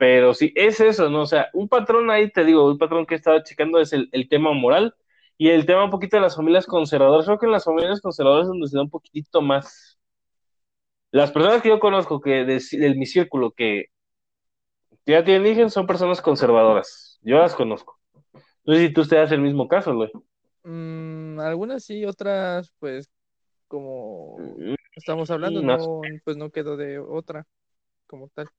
Pero 0.02 0.34
sí, 0.34 0.52
es 0.56 0.80
eso, 0.80 1.12
¿no? 1.12 1.22
O 1.22 1.26
sea, 1.28 1.52
un 1.54 1.70
patrón 1.70 2.10
ahí, 2.10 2.32
te 2.32 2.44
digo, 2.44 2.66
un 2.66 2.80
patrón 2.80 3.06
que 3.06 3.14
estaba 3.14 3.44
checando 3.44 3.80
es 3.80 3.94
el, 3.94 4.10
tema 4.28 4.52
moral 4.52 4.96
y 5.38 5.50
el 5.50 5.68
tema 5.68 5.84
un 5.84 5.92
poquito 5.92 6.18
de 6.18 6.22
las 6.24 6.36
familias 6.36 6.66
conservadoras. 6.66 7.28
Creo 7.28 7.38
que 7.38 7.46
en 7.46 7.52
las 7.52 7.66
familias 7.66 8.02
conservadoras 8.02 8.46
es 8.46 8.48
donde 8.48 8.68
se 8.68 8.78
da 8.78 8.82
un 8.82 8.90
poquitito 8.90 9.44
más. 9.44 10.00
Las 11.12 11.32
personas 11.32 11.62
que 11.62 11.70
yo 11.70 11.80
conozco, 11.80 12.20
que 12.20 12.46
de, 12.46 12.96
mi 12.96 13.06
círculo, 13.06 13.52
que 13.52 13.90
ya 15.06 15.24
tienen 15.24 15.46
hijos, 15.56 15.72
son 15.72 15.86
personas 15.86 16.20
conservadoras. 16.20 17.20
Yo 17.22 17.38
las 17.38 17.54
conozco. 17.54 18.00
No 18.66 18.74
sé 18.74 18.88
si 18.88 18.94
tú 18.94 19.06
te 19.06 19.18
das 19.18 19.32
el 19.32 19.42
mismo 19.42 19.68
caso, 19.68 19.94
güey. 19.94 20.10
Mm, 20.64 21.40
algunas 21.42 21.84
sí, 21.84 22.06
otras, 22.06 22.74
pues, 22.80 23.12
como 23.68 24.40
mm, 24.40 24.74
estamos 24.96 25.30
hablando, 25.30 25.62
no, 25.62 26.02
pues 26.26 26.38
no 26.38 26.50
quedó 26.50 26.76
de 26.76 26.98
otra 26.98 27.46
como 28.08 28.30
tal. 28.30 28.50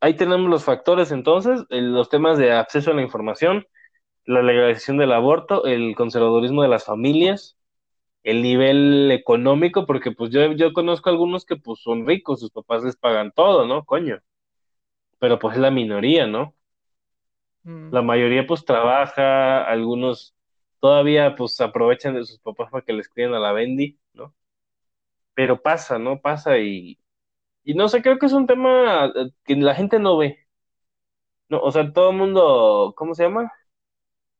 Ahí 0.00 0.14
tenemos 0.14 0.48
los 0.50 0.64
factores 0.64 1.12
entonces, 1.12 1.64
los 1.70 2.08
temas 2.08 2.38
de 2.38 2.52
acceso 2.52 2.90
a 2.90 2.94
la 2.94 3.02
información, 3.02 3.66
la 4.24 4.42
legalización 4.42 4.98
del 4.98 5.12
aborto, 5.12 5.64
el 5.66 5.94
conservadurismo 5.94 6.62
de 6.62 6.68
las 6.68 6.84
familias, 6.84 7.56
el 8.24 8.42
nivel 8.42 9.10
económico, 9.12 9.86
porque 9.86 10.10
pues 10.10 10.30
yo, 10.32 10.52
yo 10.52 10.72
conozco 10.72 11.10
algunos 11.10 11.44
que 11.44 11.56
pues 11.56 11.80
son 11.80 12.06
ricos, 12.06 12.40
sus 12.40 12.50
papás 12.50 12.82
les 12.82 12.96
pagan 12.96 13.32
todo, 13.32 13.66
¿no? 13.66 13.84
Coño. 13.84 14.20
Pero 15.18 15.38
pues 15.38 15.54
es 15.54 15.60
la 15.62 15.70
minoría, 15.70 16.26
¿no? 16.26 16.54
Mm. 17.62 17.92
La 17.92 18.02
mayoría 18.02 18.46
pues 18.46 18.64
trabaja, 18.64 19.62
algunos 19.64 20.34
todavía 20.80 21.34
pues 21.36 21.60
aprovechan 21.60 22.14
de 22.14 22.24
sus 22.24 22.38
papás 22.40 22.70
para 22.70 22.84
que 22.84 22.92
les 22.92 23.08
críen 23.08 23.34
a 23.34 23.38
la 23.38 23.52
Bendy, 23.52 23.98
¿no? 24.12 24.34
Pero 25.34 25.62
pasa, 25.62 25.98
¿no? 25.98 26.20
Pasa 26.20 26.58
y, 26.58 26.98
y 27.66 27.74
no 27.74 27.88
sé, 27.88 28.02
creo 28.02 28.18
que 28.18 28.26
es 28.26 28.32
un 28.32 28.46
tema 28.46 29.06
eh, 29.16 29.30
que 29.44 29.56
la 29.56 29.74
gente 29.74 29.98
no 30.00 30.16
ve. 30.18 30.38
No, 31.48 31.60
o 31.60 31.70
sea, 31.70 31.92
todo 31.92 32.10
el 32.10 32.16
mundo, 32.16 32.94
¿cómo 32.96 33.14
se 33.14 33.22
llama? 33.24 33.52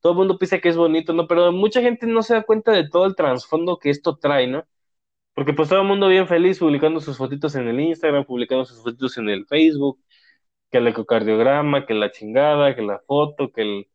Todo 0.00 0.12
el 0.14 0.18
mundo 0.18 0.38
piensa 0.38 0.60
que 0.60 0.70
es 0.70 0.76
bonito, 0.76 1.12
¿no? 1.14 1.28
Pero 1.28 1.52
mucha 1.52 1.82
gente 1.82 2.06
no 2.06 2.22
se 2.22 2.34
da 2.34 2.42
cuenta 2.44 2.72
de 2.72 2.88
todo 2.88 3.06
el 3.06 3.16
trasfondo 3.16 3.78
que 3.78 3.90
esto 3.90 4.16
trae, 4.18 4.46
¿no? 4.48 4.66
Porque 5.34 5.54
pues 5.54 5.68
todo 5.70 5.82
el 5.82 5.88
mundo 5.88 6.08
bien 6.08 6.28
feliz 6.28 6.58
publicando 6.60 7.00
sus 7.00 7.18
fotitos 7.18 7.56
en 7.56 7.68
el 7.68 7.80
Instagram, 7.80 8.24
publicando 8.26 8.64
sus 8.66 8.82
fotitos 8.82 9.18
en 9.18 9.28
el 9.30 9.46
Facebook, 9.46 10.00
que 10.70 10.78
el 10.78 10.88
ecocardiograma, 10.88 11.86
que 11.86 11.94
la 11.94 12.12
chingada, 12.12 12.76
que 12.76 12.82
la 12.82 13.00
foto, 13.06 13.52
que 13.52 13.62
el, 13.62 13.88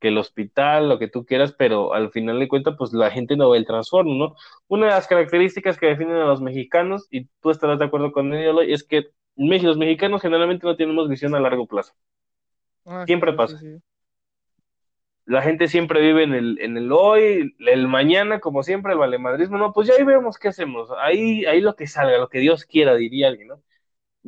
que 0.00 0.08
el 0.08 0.18
hospital, 0.18 0.88
lo 0.88 0.98
que 0.98 1.08
tú 1.08 1.24
quieras, 1.24 1.52
pero 1.52 1.94
al 1.94 2.10
final 2.10 2.38
de 2.38 2.48
cuentas, 2.48 2.74
pues 2.78 2.92
la 2.92 3.10
gente 3.10 3.36
no 3.36 3.50
ve 3.50 3.58
el 3.58 3.66
trastorno, 3.66 4.14
¿no? 4.14 4.36
Una 4.68 4.86
de 4.86 4.92
las 4.92 5.06
características 5.06 5.78
que 5.78 5.86
definen 5.86 6.16
a 6.16 6.26
los 6.26 6.40
mexicanos, 6.40 7.06
y 7.10 7.26
tú 7.40 7.50
estarás 7.50 7.78
de 7.78 7.86
acuerdo 7.86 8.12
con 8.12 8.34
ello, 8.34 8.60
es 8.60 8.84
que 8.84 9.08
los 9.36 9.76
mexicanos 9.78 10.22
generalmente 10.22 10.66
no 10.66 10.76
tenemos 10.76 11.08
visión 11.08 11.34
a 11.34 11.40
largo 11.40 11.66
plazo. 11.66 11.94
Ah, 12.84 13.04
Siempre 13.06 13.32
pasa. 13.32 13.58
la 15.24 15.42
gente 15.42 15.66
siempre 15.68 16.00
vive 16.00 16.22
en 16.22 16.34
el, 16.34 16.58
en 16.60 16.76
el 16.76 16.92
hoy, 16.92 17.54
el 17.58 17.88
mañana, 17.88 18.38
como 18.38 18.62
siempre, 18.62 18.92
el 18.92 18.98
valemadrismo, 18.98 19.58
no, 19.58 19.72
pues 19.72 19.88
ya 19.88 19.94
ahí 19.94 20.04
vemos 20.04 20.38
qué 20.38 20.48
hacemos, 20.48 20.88
ahí, 20.98 21.44
ahí 21.46 21.60
lo 21.60 21.74
que 21.74 21.86
salga, 21.88 22.18
lo 22.18 22.28
que 22.28 22.38
Dios 22.38 22.64
quiera, 22.64 22.94
diría 22.94 23.28
alguien, 23.28 23.48
¿no? 23.48 23.62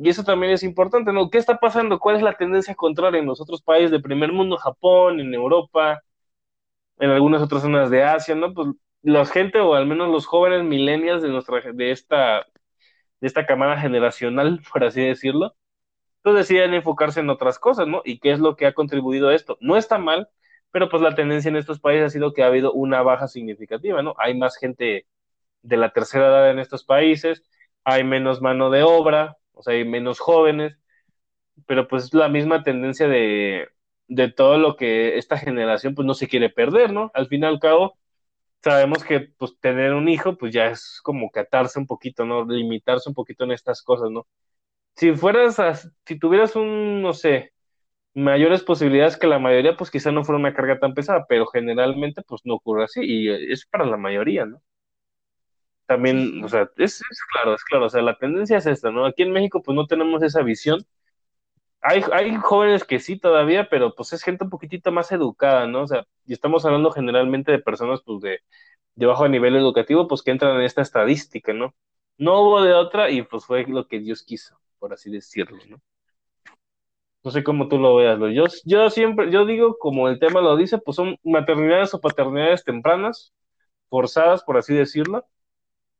Y 0.01 0.09
eso 0.09 0.23
también 0.23 0.53
es 0.53 0.63
importante, 0.63 1.11
¿no? 1.13 1.29
¿Qué 1.29 1.37
está 1.37 1.57
pasando? 1.59 1.99
¿Cuál 1.99 2.15
es 2.17 2.21
la 2.21 2.33
tendencia 2.37 2.73
contraria 2.75 3.19
en 3.19 3.25
los 3.27 3.41
otros 3.41 3.61
países 3.61 3.91
del 3.91 4.01
primer 4.01 4.31
mundo, 4.31 4.57
Japón, 4.57 5.19
en 5.19 5.33
Europa, 5.33 6.01
en 6.99 7.09
algunas 7.11 7.41
otras 7.41 7.61
zonas 7.63 7.89
de 7.89 8.03
Asia, 8.03 8.35
¿no? 8.35 8.53
Pues 8.53 8.69
la 9.01 9.25
gente, 9.25 9.59
o 9.59 9.73
al 9.75 9.87
menos 9.87 10.09
los 10.09 10.25
jóvenes 10.25 10.63
millennials 10.63 11.21
de 11.21 11.29
nuestra, 11.29 11.61
de 11.73 11.91
esta, 11.91 12.41
de 13.21 13.27
esta 13.27 13.45
camada 13.45 13.79
generacional, 13.79 14.61
por 14.73 14.83
así 14.85 15.01
decirlo, 15.01 15.55
pues 16.23 16.35
deciden 16.35 16.73
enfocarse 16.73 17.21
en 17.21 17.29
otras 17.29 17.59
cosas, 17.59 17.87
¿no? 17.87 18.01
¿Y 18.05 18.19
qué 18.19 18.31
es 18.31 18.39
lo 18.39 18.55
que 18.55 18.67
ha 18.67 18.73
contribuido 18.73 19.29
a 19.29 19.35
esto? 19.35 19.57
No 19.61 19.77
está 19.77 19.97
mal, 19.99 20.29
pero 20.71 20.89
pues 20.89 21.01
la 21.03 21.15
tendencia 21.15 21.49
en 21.49 21.57
estos 21.57 21.79
países 21.79 22.07
ha 22.07 22.09
sido 22.11 22.33
que 22.33 22.43
ha 22.43 22.47
habido 22.47 22.73
una 22.73 23.01
baja 23.03 23.27
significativa, 23.27 24.01
¿no? 24.03 24.15
Hay 24.19 24.37
más 24.37 24.57
gente 24.57 25.07
de 25.63 25.77
la 25.77 25.91
tercera 25.93 26.27
edad 26.27 26.51
en 26.51 26.59
estos 26.59 26.83
países, 26.85 27.43
hay 27.83 28.03
menos 28.03 28.41
mano 28.41 28.69
de 28.69 28.83
obra, 28.83 29.37
o 29.59 29.63
sea, 29.63 29.75
hay 29.75 29.85
menos 29.85 30.19
jóvenes, 30.21 30.77
pero 31.67 31.87
pues 31.87 32.13
la 32.13 32.29
misma 32.29 32.63
tendencia 32.63 33.07
de, 33.07 33.67
de 34.07 34.31
todo 34.31 34.57
lo 34.57 34.75
que 34.77 35.17
esta 35.17 35.37
generación 35.37 35.95
pues 35.95 36.05
no 36.05 36.13
se 36.13 36.27
quiere 36.27 36.49
perder, 36.49 36.91
¿no? 36.93 37.11
Al 37.13 37.27
fin 37.27 37.43
y 37.43 37.45
al 37.47 37.59
cabo, 37.59 37.97
sabemos 38.63 39.03
que 39.03 39.21
pues 39.37 39.59
tener 39.61 39.93
un 39.93 40.09
hijo 40.09 40.37
pues 40.37 40.53
ya 40.53 40.67
es 40.67 40.99
como 41.03 41.31
catarse 41.31 41.79
un 41.79 41.87
poquito, 41.87 42.25
¿no? 42.25 42.45
Limitarse 42.45 43.09
un 43.09 43.15
poquito 43.15 43.45
en 43.45 43.53
estas 43.53 43.83
cosas, 43.83 44.11
¿no? 44.11 44.27
Si 44.95 45.13
fueras, 45.15 45.57
si 46.05 46.19
tuvieras 46.19 46.55
un, 46.55 47.01
no 47.01 47.13
sé, 47.13 47.53
mayores 48.15 48.63
posibilidades 48.63 49.17
que 49.17 49.27
la 49.27 49.39
mayoría, 49.39 49.77
pues 49.77 49.91
quizá 49.91 50.11
no 50.11 50.23
fuera 50.25 50.39
una 50.39 50.53
carga 50.55 50.79
tan 50.79 50.93
pesada, 50.95 51.25
pero 51.29 51.47
generalmente 51.47 52.23
pues 52.27 52.41
no 52.45 52.55
ocurre 52.55 52.85
así 52.85 53.01
y 53.03 53.29
es 53.53 53.65
para 53.67 53.85
la 53.85 53.97
mayoría, 53.97 54.45
¿no? 54.45 54.61
También, 55.89 56.43
o 56.45 56.49
sea, 56.49 56.71
es, 56.77 57.01
es, 57.01 57.19
claro, 57.33 57.55
es 57.55 57.65
claro, 57.65 57.87
o 57.87 57.89
sea, 57.91 58.01
la 58.03 58.17
tendencia 58.17 58.57
es 58.59 58.67
esta, 58.67 58.91
¿no? 58.91 59.05
Aquí 59.07 59.23
en 59.23 59.33
México 59.33 59.61
pues 59.63 59.75
no 59.75 59.87
tenemos 59.87 60.23
esa 60.23 60.43
visión. 60.43 60.85
Hay, 61.81 62.03
hay 62.13 62.35
jóvenes 62.37 62.83
que 62.83 62.99
sí 62.99 63.17
todavía, 63.19 63.69
pero 63.69 63.95
pues 63.95 64.13
es 64.13 64.23
gente 64.23 64.43
un 64.43 64.49
poquitito 64.49 64.91
más 64.91 65.11
educada, 65.11 65.65
¿no? 65.67 65.83
O 65.83 65.87
sea, 65.87 66.05
y 66.25 66.33
estamos 66.33 66.65
hablando 66.65 66.91
generalmente 66.91 67.51
de 67.53 67.59
personas 67.59 68.01
pues 68.05 68.21
de, 68.21 68.39
de 68.95 69.05
bajo 69.07 69.27
nivel 69.29 69.55
educativo, 69.55 70.07
pues 70.07 70.23
que 70.23 70.31
entran 70.31 70.57
en 70.57 70.63
esta 70.63 70.81
estadística, 70.83 71.53
¿no? 71.53 71.75
No 72.17 72.41
hubo 72.43 72.63
de 72.63 72.73
otra 72.73 73.09
y 73.11 73.23
pues 73.23 73.45
fue 73.45 73.65
lo 73.67 73.87
que 73.87 73.99
Dios 73.99 74.23
quiso, 74.23 74.59
por 74.79 74.93
así 74.93 75.11
decirlo, 75.11 75.59
¿no? 75.69 75.81
No 77.23 77.31
sé 77.31 77.43
cómo 77.43 77.67
tú 77.67 77.77
lo 77.79 77.95
veas, 77.95 78.17
Yo, 78.33 78.45
yo 78.65 78.89
siempre, 78.89 79.31
yo 79.31 79.45
digo, 79.45 79.77
como 79.77 80.07
el 80.09 80.19
tema 80.19 80.41
lo 80.41 80.55
dice, 80.57 80.77
pues 80.77 80.95
son 80.95 81.17
maternidades 81.23 81.93
o 81.93 81.99
paternidades 82.01 82.63
tempranas, 82.63 83.33
forzadas, 83.89 84.43
por 84.43 84.57
así 84.57 84.73
decirlo. 84.73 85.25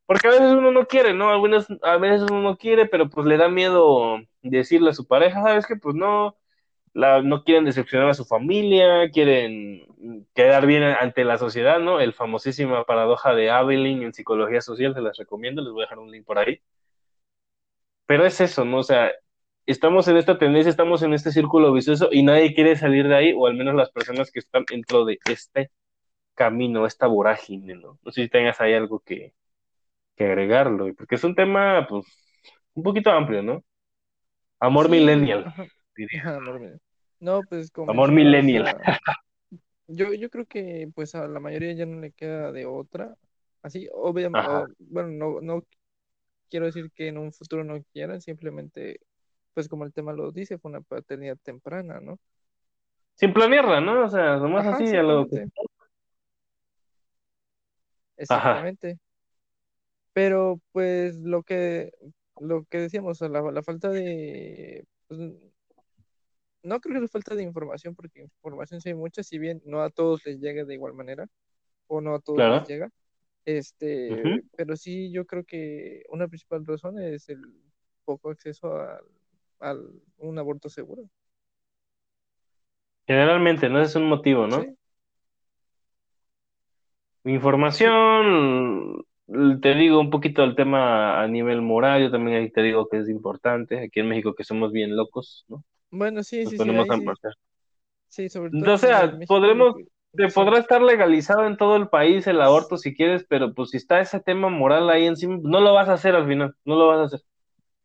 Porque 0.10 0.28
a 0.28 0.32
veces 0.32 0.54
uno 0.54 0.72
no 0.72 0.88
quiere, 0.88 1.14
¿no? 1.14 1.30
Algunas, 1.30 1.68
a 1.84 1.98
veces 1.98 2.24
uno 2.32 2.42
no 2.42 2.58
quiere, 2.58 2.88
pero 2.88 3.10
pues 3.12 3.28
le 3.28 3.38
da 3.38 3.48
miedo 3.48 4.18
decirle 4.42 4.90
a 4.90 4.94
su 4.94 5.06
pareja, 5.06 5.44
¿sabes 5.44 5.68
qué? 5.68 5.76
Pues 5.76 5.96
no, 5.96 6.36
la, 6.94 7.22
no 7.22 7.44
quieren 7.44 7.66
decepcionar 7.66 8.10
a 8.10 8.16
su 8.16 8.26
familia, 8.26 9.12
quieren 9.12 9.86
quedar 10.34 10.66
bien 10.66 10.82
ante 10.84 11.24
la 11.26 11.38
sociedad, 11.38 11.80
¿no? 11.80 12.00
El 12.00 12.14
famosísima 12.14 12.86
paradoja 12.86 13.36
de 13.36 13.52
Abilene 13.52 14.06
en 14.06 14.14
psicología 14.16 14.62
social, 14.62 14.96
se 14.96 15.02
las 15.02 15.16
recomiendo, 15.18 15.62
les 15.62 15.72
voy 15.74 15.84
a 15.84 15.86
dejar 15.86 16.00
un 16.00 16.10
link 16.12 16.26
por 16.26 16.40
ahí. 16.40 16.60
Pero 18.08 18.26
es 18.26 18.42
eso, 18.42 18.66
¿no? 18.66 18.80
O 18.80 18.84
sea, 18.84 19.12
estamos 19.68 20.08
en 20.08 20.18
esta 20.18 20.40
tendencia, 20.40 20.72
estamos 20.72 21.04
en 21.04 21.14
este 21.14 21.32
círculo 21.32 21.72
vicioso 21.72 22.10
y 22.12 22.24
nadie 22.24 22.56
quiere 22.56 22.76
salir 22.76 23.08
de 23.08 23.16
ahí, 23.16 23.34
o 23.38 23.46
al 23.46 23.54
menos 23.56 23.76
las 23.76 23.92
personas 23.92 24.32
que 24.32 24.40
están 24.40 24.66
dentro 24.70 25.06
de 25.06 25.20
este 25.30 25.72
camino, 26.36 26.88
esta 26.88 27.08
vorágine, 27.08 27.76
¿no? 27.76 28.00
No 28.04 28.12
sé 28.12 28.24
si 28.24 28.30
tengas 28.30 28.60
ahí 28.62 28.74
algo 28.74 29.02
que, 29.02 29.34
que 30.20 30.26
agregarlo, 30.26 30.94
porque 30.96 31.16
es 31.16 31.24
un 31.24 31.34
tema, 31.34 31.88
pues, 31.88 32.06
un 32.74 32.84
poquito 32.84 33.10
amplio, 33.10 33.42
¿no? 33.42 33.64
Amor 34.60 34.90
millennial. 34.90 35.54
No, 37.22 37.42
pues 37.44 37.72
como... 37.72 37.90
Amor 37.90 38.12
millennial. 38.12 38.76
yo, 39.88 40.14
yo 40.14 40.30
creo 40.30 40.46
que 40.46 40.90
pues 40.94 41.16
a 41.16 41.26
la 41.28 41.40
mayoría 41.40 41.72
ya 41.72 41.86
no 41.86 42.02
le 42.02 42.12
queda 42.12 42.52
de 42.52 42.66
otra. 42.66 43.16
Así, 43.62 43.88
obviamente, 43.94 44.50
bueno, 44.80 45.10
no, 45.10 45.42
no 45.42 45.64
quiero 46.50 46.66
decir 46.66 46.92
que 46.92 47.08
en 47.08 47.18
un 47.18 47.32
futuro 47.32 47.64
no 47.64 47.82
quieran, 47.94 48.22
simplemente 48.22 49.00
pues 49.54 49.70
como 49.70 49.86
el 49.86 49.94
tema 49.94 50.12
lo 50.12 50.32
dice, 50.32 50.58
fue 50.58 50.70
una 50.70 50.82
paternidad 50.82 51.38
temprana, 51.42 52.00
¿no? 52.02 52.20
Sin 53.16 53.34
planearla, 53.34 53.80
¿no? 53.80 54.06
O 54.06 54.10
sea, 54.10 54.36
nomás 54.38 54.66
así 54.68 54.96
a 54.96 55.02
lo 55.02 55.28
Exactamente. 58.18 59.00
Pero 60.20 60.60
pues 60.74 61.16
lo 61.22 61.44
que 61.44 61.94
lo 62.42 62.66
que 62.66 62.80
decíamos, 62.80 63.22
la, 63.22 63.42
la 63.54 63.64
falta 63.64 63.90
de 63.90 64.86
pues, 65.08 65.18
no 66.62 66.82
creo 66.82 67.00
que 67.00 67.06
es 67.06 67.12
falta 67.12 67.36
de 67.36 67.44
información, 67.44 67.96
porque 67.96 68.28
información 68.44 68.82
sí 68.82 68.90
hay 68.90 68.96
mucha, 68.96 69.24
si 69.24 69.40
bien 69.40 69.62
no 69.64 69.82
a 69.82 69.90
todos 69.90 70.26
les 70.26 70.42
llega 70.42 70.66
de 70.66 70.74
igual 70.74 70.94
manera, 70.94 71.26
o 71.88 72.02
no 72.02 72.16
a 72.16 72.20
todos 72.20 72.38
les 72.38 72.68
llega. 72.68 72.90
Este, 73.46 74.44
pero 74.58 74.76
sí 74.76 75.10
yo 75.10 75.26
creo 75.26 75.46
que 75.46 76.04
una 76.10 76.28
principal 76.28 76.66
razón 76.66 77.00
es 77.00 77.30
el 77.30 77.40
poco 78.04 78.32
acceso 78.32 78.76
al 78.76 79.00
al 79.62 79.90
un 80.18 80.38
aborto 80.38 80.68
seguro. 80.68 81.10
Generalmente, 83.08 83.70
¿no? 83.70 83.82
es 83.82 83.96
un 83.96 84.10
motivo, 84.10 84.48
¿no? 84.48 84.66
Información, 87.24 89.06
te 89.62 89.76
digo 89.76 90.00
un 90.00 90.10
poquito 90.10 90.42
del 90.42 90.56
tema 90.56 91.22
a 91.22 91.28
nivel 91.28 91.62
moral, 91.62 92.02
yo 92.02 92.12
también 92.12 92.38
ahí 92.38 92.50
te 92.52 92.62
digo 92.62 92.88
que 92.88 92.98
es 92.98 93.10
importante, 93.10 93.80
aquí 93.80 94.00
en 94.00 94.10
México 94.10 94.34
que 94.34 94.44
somos 94.44 94.72
bien 94.72 94.96
locos, 94.96 95.46
¿no? 95.48 95.64
Bueno, 95.92 96.24
sí, 96.24 96.46
sí, 96.46 96.52
sí. 96.52 96.58
sobre 98.30 98.50
todo. 98.52 98.60
Entonces, 98.60 99.28
podremos, 99.28 99.76
te 100.14 100.28
podrá 100.30 100.60
estar 100.60 100.82
legalizado 100.82 101.46
en 101.46 101.58
todo 101.58 101.76
el 101.76 101.90
país 101.90 102.26
el 102.28 102.42
aborto 102.42 102.78
si 102.78 102.96
quieres, 102.96 103.26
pero 103.28 103.54
pues 103.54 103.70
si 103.72 103.78
está 103.78 104.00
ese 104.00 104.20
tema 104.20 104.50
moral 104.50 104.90
ahí 104.90 105.06
encima, 105.06 105.38
no 105.42 105.62
lo 105.62 105.74
vas 105.74 105.90
a 105.90 105.94
hacer 105.94 106.16
al 106.16 106.28
final, 106.28 106.56
no 106.66 106.76
lo 106.76 106.88
vas 106.88 107.00
a 107.00 107.04
hacer. 107.06 107.22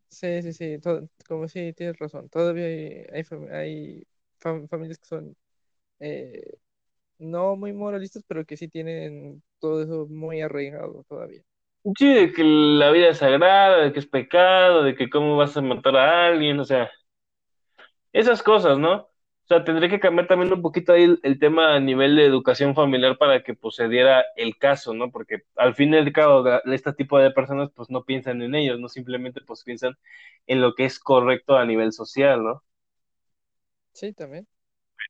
Sí, 0.09 0.43
sí, 0.43 0.53
sí, 0.53 0.79
como 1.27 1.49
sí, 1.49 1.73
tienes 1.73 1.99
razón. 1.99 2.29
Todavía 2.29 2.67
hay, 2.67 3.25
hay, 3.51 4.07
familias 4.69 4.99
que 4.99 5.07
son 5.07 5.37
eh, 5.99 6.59
no 7.19 7.57
muy 7.57 7.73
moralistas, 7.73 8.25
pero 8.27 8.45
que 8.45 8.57
sí 8.57 8.69
tienen 8.69 9.43
todo 9.59 9.83
eso 9.83 10.07
muy 10.09 10.41
arraigado 10.41 11.05
todavía. 11.09 11.43
Sí, 11.99 12.15
de 12.15 12.33
que 12.33 12.43
la 12.45 12.91
vida 12.91 13.09
es 13.11 13.19
sagrada, 13.19 13.79
de 13.85 13.93
que 13.93 13.99
es 14.01 14.07
pecado, 14.07 14.83
de 14.85 14.95
que 14.97 15.11
cómo 15.11 15.37
vas 15.37 15.57
a 15.57 15.61
matar 15.63 15.97
a 15.97 16.27
alguien, 16.29 16.59
o 16.59 16.65
sea, 16.65 16.91
esas 18.13 18.43
cosas, 18.43 18.79
¿no? 18.79 18.95
O 19.45 19.47
sea, 19.47 19.63
tendría 19.63 19.91
que 19.91 20.01
cambiar 20.01 20.27
también 20.27 20.51
un 20.53 20.63
poquito 20.63 20.95
ahí 20.95 21.19
el, 21.23 21.39
tema 21.39 21.75
a 21.75 21.81
nivel 21.81 22.17
de 22.17 22.25
educación 22.25 22.75
familiar 22.75 23.19
para 23.19 23.43
que 23.43 23.55
pues, 23.55 23.75
se 23.75 23.89
diera 23.89 24.25
el 24.37 24.57
caso, 24.57 24.95
¿no? 24.95 25.11
Porque 25.11 25.43
al 25.57 25.75
fin 25.75 25.93
y 25.93 25.99
al 25.99 26.11
cabo, 26.13 26.45
este 26.65 26.95
tipo 26.95 27.19
de 27.19 27.31
personas 27.31 27.71
pues 27.75 27.91
no 27.91 28.05
piensan 28.05 28.41
en 28.41 28.55
ellos, 28.55 28.81
no 28.81 28.89
simplemente 28.89 29.43
pues 29.43 29.63
piensan 29.63 29.99
en 30.47 30.63
lo 30.63 30.75
que 30.75 30.87
es 30.87 30.99
correcto 30.99 31.57
a 31.57 31.67
nivel 31.67 31.93
social, 31.93 32.43
¿no? 32.43 32.63
Sí, 33.93 34.15
también. 34.15 34.49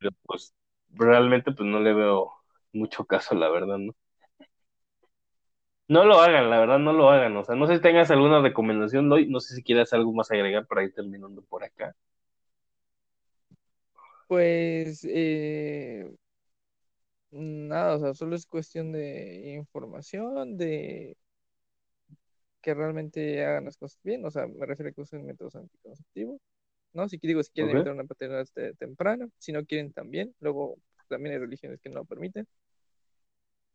Pero 0.01 0.11
pues 0.25 0.53
realmente 0.95 1.53
pues 1.53 1.69
no 1.69 1.81
le 1.81 1.95
veo 1.95 2.33
mucho 2.73 3.05
caso, 3.05 3.35
la 3.35 3.49
verdad, 3.51 3.79
¿no? 3.79 3.95
No 5.89 6.05
lo 6.05 6.21
hagan, 6.21 6.49
la 6.51 6.59
verdad, 6.59 6.79
no 6.79 6.93
lo 6.93 7.11
hagan. 7.11 7.37
O 7.37 7.45
sea, 7.45 7.55
no 7.57 7.67
sé 7.67 7.77
si 7.77 7.83
tengas 7.83 8.11
alguna 8.11 8.41
recomendación 8.41 9.11
hoy, 9.13 9.29
no 9.29 9.41
sé 9.41 9.55
si 9.55 9.63
quieras 9.63 9.93
algo 9.93 10.13
más 10.13 10.31
agregar 10.31 10.67
para 10.67 10.83
ir 10.85 10.95
terminando 10.95 11.43
por 11.43 11.63
acá. 11.65 11.95
Pues 14.29 15.05
eh, 15.09 16.11
nada, 17.31 17.97
o 17.97 17.99
sea, 18.01 18.15
solo 18.15 18.37
es 18.37 18.47
cuestión 18.47 18.93
de 18.93 19.55
información, 19.55 20.57
de 20.57 21.17
que 22.63 22.75
realmente 22.75 23.45
hagan 23.45 23.67
las 23.67 23.77
cosas 23.77 24.01
bien, 24.03 24.25
o 24.25 24.31
sea, 24.31 24.47
me 24.47 24.65
refiero 24.67 24.91
a 24.91 24.93
que 24.93 25.01
usen 25.03 25.27
métodos 25.27 25.55
anticonceptivos, 25.57 26.41
¿no? 26.95 27.09
Si 27.09 27.19
digo, 27.19 27.43
si 27.43 27.51
quieren 27.51 27.77
evitar 27.77 27.93
una 27.93 28.05
paternidad 28.05 28.43
este, 28.43 28.75
temprana, 28.75 29.29
si 29.39 29.53
no 29.53 29.65
quieren 29.65 29.93
también, 29.93 30.35
luego 30.41 30.79
también 31.09 31.35
hay 31.35 31.41
religiones 31.41 31.81
que 31.81 31.91
no 31.91 31.97
lo 31.97 32.05
permiten. 32.05 32.47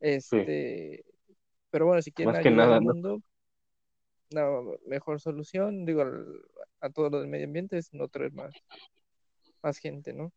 Este, 0.00 1.04
pero 1.70 1.86
bueno, 1.86 2.02
si 2.02 2.10
quieren 2.10 2.34
ayudar 2.34 2.72
al 2.72 2.80
mundo, 2.80 3.22
la 4.30 4.48
mejor 4.86 5.20
solución, 5.20 5.84
digo, 5.84 6.02
a 6.80 6.90
todo 6.90 7.10
lo 7.10 7.20
del 7.20 7.28
medio 7.28 7.46
ambiente 7.46 7.76
es 7.76 7.92
no 7.92 8.08
traer 8.08 8.32
más, 8.32 8.54
más 9.62 9.78
gente, 9.78 10.12
¿no? 10.12 10.32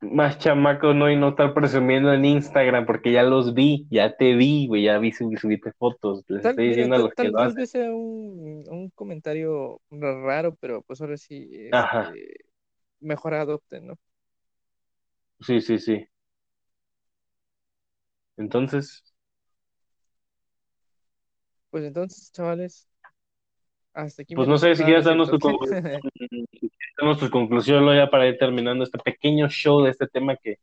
Más 0.00 0.38
chamaco 0.38 0.94
no 0.94 1.10
y 1.10 1.16
no 1.16 1.30
estar 1.30 1.52
presumiendo 1.54 2.12
en 2.12 2.24
Instagram 2.24 2.86
porque 2.86 3.12
ya 3.12 3.22
los 3.24 3.54
vi, 3.54 3.86
ya 3.90 4.16
te 4.16 4.34
vi, 4.34 4.66
güey, 4.66 4.84
ya 4.84 4.98
vi 4.98 5.12
subiste 5.12 5.72
fotos, 5.72 6.24
les 6.28 6.44
estoy 6.44 6.68
diciendo 6.68 6.96
a 6.96 6.98
los 6.98 7.14
que 7.14 7.28
lo 7.28 7.38
hacen. 7.40 7.66
sea 7.66 7.90
un, 7.90 8.64
un, 8.68 8.90
comentario 8.90 9.80
raro, 9.90 10.54
pero 10.60 10.82
pues 10.82 11.00
ahora 11.00 11.16
sí 11.16 11.48
este, 11.52 12.44
mejor 13.00 13.34
adopten, 13.34 13.86
¿no? 13.88 13.98
Sí, 15.40 15.60
sí, 15.60 15.78
sí. 15.78 16.06
Entonces. 18.36 19.02
Pues 21.70 21.84
entonces, 21.84 22.32
chavales, 22.32 22.87
hasta 23.94 24.22
aquí. 24.22 24.34
Pues 24.34 24.48
no 24.48 24.58
sé 24.58 24.74
si 24.74 24.84
quieres 24.84 25.04
darnos 25.04 25.30
tu, 25.30 25.38
conclusión, 27.30 27.94
ya 27.94 28.10
para 28.10 28.26
ir 28.26 28.38
terminando 28.38 28.84
este 28.84 28.98
pequeño 28.98 29.48
show 29.48 29.82
de 29.82 29.90
este 29.90 30.06
tema 30.06 30.36
que, 30.36 30.56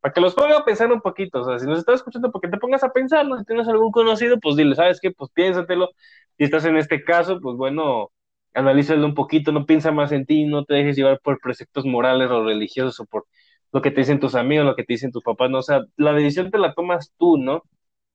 para 0.00 0.12
que 0.12 0.20
los 0.20 0.34
ponga 0.34 0.58
a 0.58 0.64
pensar 0.64 0.92
un 0.92 1.00
poquito, 1.00 1.40
o 1.40 1.44
sea, 1.44 1.58
si 1.58 1.66
nos 1.66 1.78
estás 1.78 1.96
escuchando, 1.96 2.30
porque 2.30 2.48
te 2.48 2.58
pongas 2.58 2.84
a 2.84 2.92
pensar, 2.92 3.26
¿no? 3.26 3.38
Si 3.38 3.44
tienes 3.44 3.68
algún 3.68 3.90
conocido, 3.90 4.38
pues 4.40 4.56
dile, 4.56 4.74
¿sabes 4.74 5.00
qué? 5.00 5.10
Pues 5.10 5.30
piénsatelo, 5.32 5.90
si 6.36 6.44
estás 6.44 6.64
en 6.64 6.76
este 6.76 7.02
caso, 7.04 7.40
pues 7.40 7.56
bueno, 7.56 8.10
analízalo 8.54 9.06
un 9.06 9.14
poquito, 9.14 9.52
no 9.52 9.66
piensa 9.66 9.92
más 9.92 10.12
en 10.12 10.26
ti, 10.26 10.44
no 10.44 10.64
te 10.64 10.74
dejes 10.74 10.96
llevar 10.96 11.20
por 11.22 11.40
preceptos 11.40 11.84
morales 11.84 12.30
o 12.30 12.44
religiosos 12.44 13.00
o 13.00 13.06
por 13.06 13.26
lo 13.72 13.82
que 13.82 13.90
te 13.90 14.00
dicen 14.02 14.20
tus 14.20 14.36
amigos, 14.36 14.64
lo 14.64 14.76
que 14.76 14.84
te 14.84 14.92
dicen 14.94 15.10
tus 15.10 15.24
papás, 15.24 15.50
no, 15.50 15.58
o 15.58 15.62
sea, 15.62 15.82
la 15.96 16.12
decisión 16.12 16.50
te 16.50 16.58
la 16.58 16.74
tomas 16.74 17.12
tú, 17.18 17.38
¿no? 17.38 17.64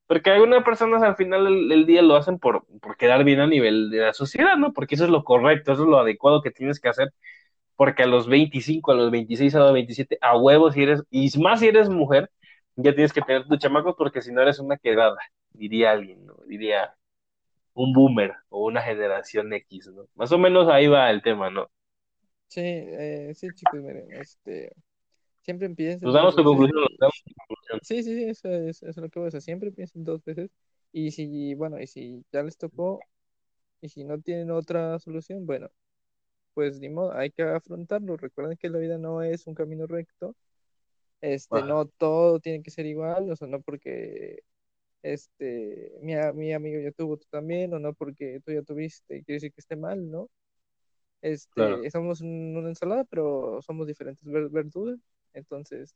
Porque 0.09 0.31
algunas 0.31 0.63
personas 0.63 1.03
al 1.03 1.15
final 1.15 1.69
del, 1.69 1.85
día 1.85 2.01
lo 2.01 2.15
hacen 2.15 2.39
por, 2.39 2.65
por 2.81 2.97
quedar 2.97 3.23
bien 3.23 3.41
a 3.41 3.45
nivel 3.45 3.91
de 3.91 3.99
la 3.99 4.13
sociedad, 4.13 4.57
¿no? 4.57 4.73
Porque 4.73 4.95
eso 4.95 5.03
es 5.03 5.11
lo 5.11 5.23
correcto, 5.23 5.71
eso 5.71 5.83
es 5.83 5.87
lo 5.87 5.99
adecuado 5.99 6.41
que 6.41 6.49
tienes 6.49 6.79
que 6.79 6.89
hacer, 6.89 7.13
porque 7.75 8.01
a 8.01 8.07
los 8.07 8.27
25, 8.27 8.91
a 8.91 8.95
los 8.95 9.11
26, 9.11 9.53
a 9.53 9.59
los 9.59 9.73
27, 9.73 10.17
a 10.19 10.35
huevos, 10.35 10.73
si 10.73 10.81
eres, 10.81 11.03
y 11.11 11.29
más 11.39 11.59
si 11.59 11.67
eres 11.67 11.89
mujer, 11.89 12.31
ya 12.75 12.95
tienes 12.95 13.13
que 13.13 13.21
tener 13.21 13.45
tu 13.47 13.55
chamaco 13.57 13.95
porque 13.95 14.23
si 14.23 14.31
no 14.31 14.41
eres 14.41 14.57
una 14.57 14.77
quedada, 14.77 15.19
diría 15.51 15.91
alguien, 15.91 16.25
¿no? 16.25 16.37
Diría 16.47 16.95
un 17.75 17.93
boomer 17.93 18.33
o 18.49 18.65
una 18.65 18.81
generación 18.81 19.53
X, 19.53 19.91
¿no? 19.93 20.07
Más 20.15 20.31
o 20.31 20.39
menos 20.39 20.69
ahí 20.69 20.87
va 20.87 21.11
el 21.11 21.21
tema, 21.21 21.51
¿no? 21.51 21.69
Sí, 22.47 22.61
eh, 22.63 23.31
sí, 23.35 23.47
chicos, 23.53 23.79
miren, 23.79 24.11
este, 24.13 24.71
siempre 25.49 25.69
piensen. 25.71 26.05
Nos 26.05 26.13
damos 26.13 26.35
tu 26.35 26.43
conclusión, 26.43 26.85
Sí, 27.81 28.03
sí, 28.03 28.15
sí, 28.15 28.23
eso 28.25 28.49
es, 28.49 28.83
eso 28.83 28.89
es 28.89 28.97
lo 28.97 29.09
que 29.09 29.19
voy 29.19 29.27
a 29.27 29.29
hacer. 29.29 29.41
Siempre 29.41 29.71
piensen 29.71 30.03
dos 30.03 30.23
veces. 30.23 30.51
Y 30.91 31.11
si, 31.11 31.55
bueno, 31.55 31.79
y 31.79 31.87
si 31.87 32.23
ya 32.31 32.43
les 32.43 32.57
tocó, 32.57 32.99
y 33.81 33.89
si 33.89 34.03
no 34.03 34.19
tienen 34.19 34.51
otra 34.51 34.99
solución, 34.99 35.45
bueno, 35.45 35.69
pues 36.53 36.79
ni 36.79 36.89
modo, 36.89 37.13
hay 37.13 37.31
que 37.31 37.43
afrontarlo. 37.43 38.17
Recuerden 38.17 38.57
que 38.57 38.69
la 38.69 38.79
vida 38.79 38.97
no 38.97 39.23
es 39.23 39.47
un 39.47 39.55
camino 39.55 39.87
recto. 39.87 40.35
Este, 41.21 41.63
no 41.63 41.85
todo 41.85 42.39
tiene 42.39 42.63
que 42.63 42.71
ser 42.71 42.85
igual, 42.85 43.29
o 43.29 43.35
sea, 43.35 43.47
no 43.47 43.59
porque 43.61 44.43
este, 45.01 45.91
mi, 46.01 46.13
mi 46.33 46.53
amigo 46.53 46.79
ya 46.79 46.91
tuvo, 46.91 47.17
tú 47.17 47.25
también, 47.29 47.73
o 47.73 47.79
no 47.79 47.93
porque 47.93 48.39
tú 48.45 48.53
ya 48.53 48.61
tuviste, 48.61 49.23
quiere 49.23 49.35
decir 49.35 49.51
que 49.51 49.61
esté 49.61 49.75
mal, 49.75 50.09
¿no? 50.09 50.29
Este, 51.21 51.89
somos 51.91 52.21
una 52.21 52.69
ensalada, 52.69 53.03
pero 53.03 53.61
somos 53.61 53.85
diferentes 53.85 54.23
verduras, 54.23 54.97
entonces 55.33 55.95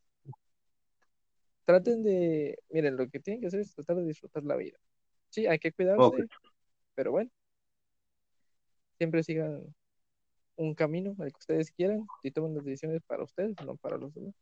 traten 1.66 2.04
de, 2.04 2.60
miren, 2.70 2.98
lo 2.98 3.08
que 3.10 3.20
tienen 3.20 3.42
que 3.42 3.48
hacer 3.48 3.62
es 3.62 3.74
tratar 3.74 3.98
de 3.98 4.06
disfrutar 4.06 4.44
la 4.44 4.56
vida. 4.56 4.78
Sí, 5.30 5.48
hay 5.48 5.60
que 5.60 5.72
cuidarse, 5.72 6.28
pero 6.96 7.12
bueno, 7.12 7.30
siempre 8.98 9.24
sigan 9.24 9.62
un 10.56 10.76
camino 10.76 11.16
al 11.20 11.32
que 11.32 11.40
ustedes 11.40 11.72
quieran 11.72 12.06
y 12.22 12.32
tomen 12.32 12.56
las 12.56 12.66
decisiones 12.66 13.02
para 13.08 13.24
ustedes, 13.24 13.56
no 13.66 13.76
para 13.78 13.98
los 13.98 14.14
demás. 14.14 14.36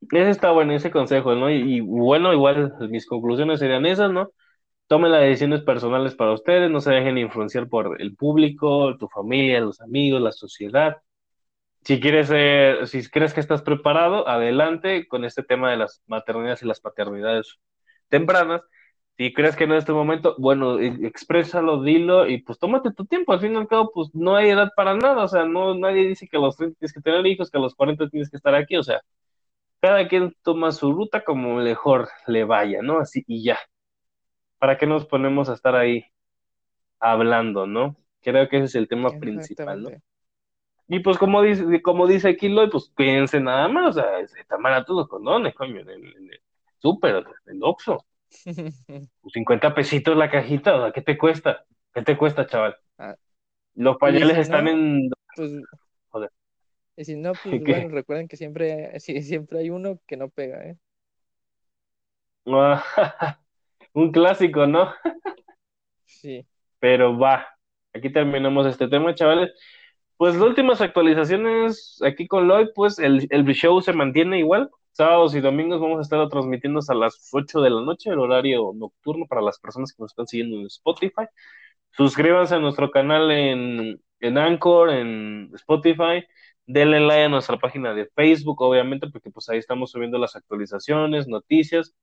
Ese 0.00 0.30
está 0.30 0.52
bueno, 0.52 0.72
ese 0.72 0.90
consejo, 0.90 1.34
¿no? 1.34 1.50
Y, 1.50 1.80
bueno, 1.80 2.32
igual 2.32 2.72
mis 2.88 3.06
conclusiones 3.06 3.58
serían 3.58 3.84
esas, 3.84 4.10
¿no? 4.10 4.30
Tomen 4.86 5.12
las 5.12 5.22
decisiones 5.22 5.62
personales 5.62 6.14
para 6.14 6.32
ustedes, 6.32 6.70
no 6.70 6.80
se 6.80 6.92
dejen 6.92 7.18
influenciar 7.18 7.68
por 7.68 8.00
el 8.00 8.16
público, 8.16 8.96
tu 8.96 9.08
familia, 9.08 9.60
los 9.60 9.80
amigos, 9.80 10.22
la 10.22 10.32
sociedad. 10.32 10.96
Si 11.88 12.00
quieres, 12.00 12.28
si 12.90 13.08
crees 13.08 13.32
que 13.32 13.40
estás 13.40 13.62
preparado, 13.62 14.28
adelante 14.28 15.08
con 15.08 15.24
este 15.24 15.42
tema 15.42 15.70
de 15.70 15.78
las 15.78 16.02
maternidades 16.06 16.62
y 16.62 16.66
las 16.66 16.80
paternidades 16.80 17.58
tempranas. 18.10 18.60
Si 19.16 19.32
crees 19.32 19.56
que 19.56 19.66
no 19.66 19.74
es 19.74 19.86
tu 19.86 19.94
momento, 19.94 20.34
bueno, 20.36 20.78
e, 20.78 20.88
exprésalo, 21.06 21.82
dilo 21.82 22.28
y 22.28 22.42
pues 22.42 22.58
tómate 22.58 22.92
tu 22.92 23.06
tiempo. 23.06 23.32
Al 23.32 23.40
fin 23.40 23.54
y 23.54 23.56
al 23.56 23.68
cabo, 23.68 23.90
pues 23.90 24.10
no 24.12 24.36
hay 24.36 24.50
edad 24.50 24.70
para 24.76 24.96
nada. 24.96 25.24
O 25.24 25.28
sea, 25.28 25.46
no, 25.46 25.74
nadie 25.74 26.06
dice 26.06 26.28
que 26.28 26.36
a 26.36 26.40
los 26.40 26.58
30 26.58 26.78
tienes 26.78 26.92
que 26.92 27.00
tener 27.00 27.26
hijos, 27.26 27.50
que 27.50 27.56
a 27.56 27.62
los 27.62 27.74
40 27.74 28.10
tienes 28.10 28.28
que 28.28 28.36
estar 28.36 28.54
aquí. 28.54 28.76
O 28.76 28.82
sea, 28.82 29.00
cada 29.80 30.08
quien 30.08 30.36
toma 30.42 30.72
su 30.72 30.92
ruta 30.92 31.24
como 31.24 31.54
mejor 31.54 32.10
le 32.26 32.44
vaya, 32.44 32.82
¿no? 32.82 32.98
Así 32.98 33.24
y 33.26 33.42
ya. 33.42 33.58
¿Para 34.58 34.76
qué 34.76 34.86
nos 34.86 35.06
ponemos 35.06 35.48
a 35.48 35.54
estar 35.54 35.74
ahí 35.74 36.04
hablando, 37.00 37.66
no? 37.66 37.96
Creo 38.20 38.46
que 38.50 38.58
ese 38.58 38.66
es 38.66 38.74
el 38.74 38.88
tema 38.88 39.08
principal, 39.18 39.82
¿no? 39.84 39.90
Y 40.88 41.00
pues 41.00 41.18
como 41.18 41.42
dice, 41.42 41.82
como 41.82 42.06
dice 42.06 42.36
Lloyd, 42.40 42.70
pues 42.70 42.90
piense 42.96 43.40
nada 43.40 43.68
más, 43.68 43.90
o 43.96 44.00
sea, 44.00 44.20
están 44.20 44.62
baratos 44.62 44.96
los 44.96 45.08
condones, 45.08 45.54
coño, 45.54 45.80
en 45.80 45.88
el, 45.90 46.40
súper, 46.78 47.16
en 47.46 47.56
el 47.56 47.62
Oxxo. 47.62 48.04
50 49.32 49.74
pesitos 49.74 50.16
la 50.16 50.30
cajita, 50.30 50.76
o 50.76 50.82
sea, 50.82 50.92
¿qué 50.92 51.02
te 51.02 51.18
cuesta? 51.18 51.64
¿Qué 51.92 52.02
te 52.02 52.16
cuesta, 52.16 52.46
chaval? 52.46 52.76
Ah. 52.96 53.14
los 53.74 53.96
pañales 53.98 54.38
están 54.38 54.66
en... 54.66 55.10
Pues, 55.36 55.52
Joder. 56.08 56.30
Y 56.96 57.04
si 57.04 57.16
no, 57.16 57.32
pues 57.44 57.62
bueno, 57.62 57.88
recuerden 57.90 58.26
que 58.26 58.36
siempre, 58.36 58.98
siempre 59.00 59.58
hay 59.58 59.70
uno 59.70 60.00
que 60.06 60.16
no 60.16 60.30
pega, 60.30 60.64
¿eh? 60.64 60.76
Un 63.92 64.10
clásico, 64.10 64.66
¿no? 64.66 64.94
sí. 66.06 66.46
Pero 66.78 67.18
va, 67.18 67.46
aquí 67.92 68.10
terminamos 68.10 68.66
este 68.66 68.88
tema, 68.88 69.14
chavales. 69.14 69.52
Pues 70.18 70.34
las 70.34 70.42
últimas 70.42 70.80
actualizaciones 70.82 71.98
aquí 72.04 72.26
con 72.28 72.48
Lloyd, 72.48 72.68
pues 72.74 72.98
el, 72.98 73.26
el 73.30 73.46
show 73.54 73.80
se 73.80 73.94
mantiene 73.94 74.38
igual. 74.40 74.70
Sábados 74.92 75.34
y 75.34 75.40
domingos 75.40 75.80
vamos 75.80 75.98
a 75.98 76.02
estar 76.02 76.28
transmitiendo 76.28 76.80
a 76.86 76.94
las 76.94 77.30
8 77.32 77.62
de 77.62 77.70
la 77.70 77.82
noche, 77.82 78.10
el 78.10 78.18
horario 78.18 78.72
nocturno 78.74 79.26
para 79.26 79.42
las 79.42 79.58
personas 79.58 79.92
que 79.92 80.02
nos 80.02 80.12
están 80.12 80.26
siguiendo 80.26 80.58
en 80.58 80.66
Spotify. 80.66 81.24
Suscríbanse 81.92 82.56
a 82.56 82.58
nuestro 82.58 82.90
canal 82.90 83.30
en, 83.30 84.00
en 84.20 84.38
Anchor, 84.38 84.90
en 84.90 85.50
Spotify 85.54 86.24
denle 86.68 87.00
like 87.00 87.24
a 87.24 87.28
nuestra 87.30 87.58
página 87.58 87.94
de 87.94 88.06
Facebook, 88.14 88.60
obviamente, 88.60 89.08
porque 89.08 89.30
pues 89.30 89.48
ahí 89.48 89.58
estamos 89.58 89.90
subiendo 89.90 90.18
las 90.18 90.36
actualizaciones, 90.36 91.26
noticias. 91.26 91.94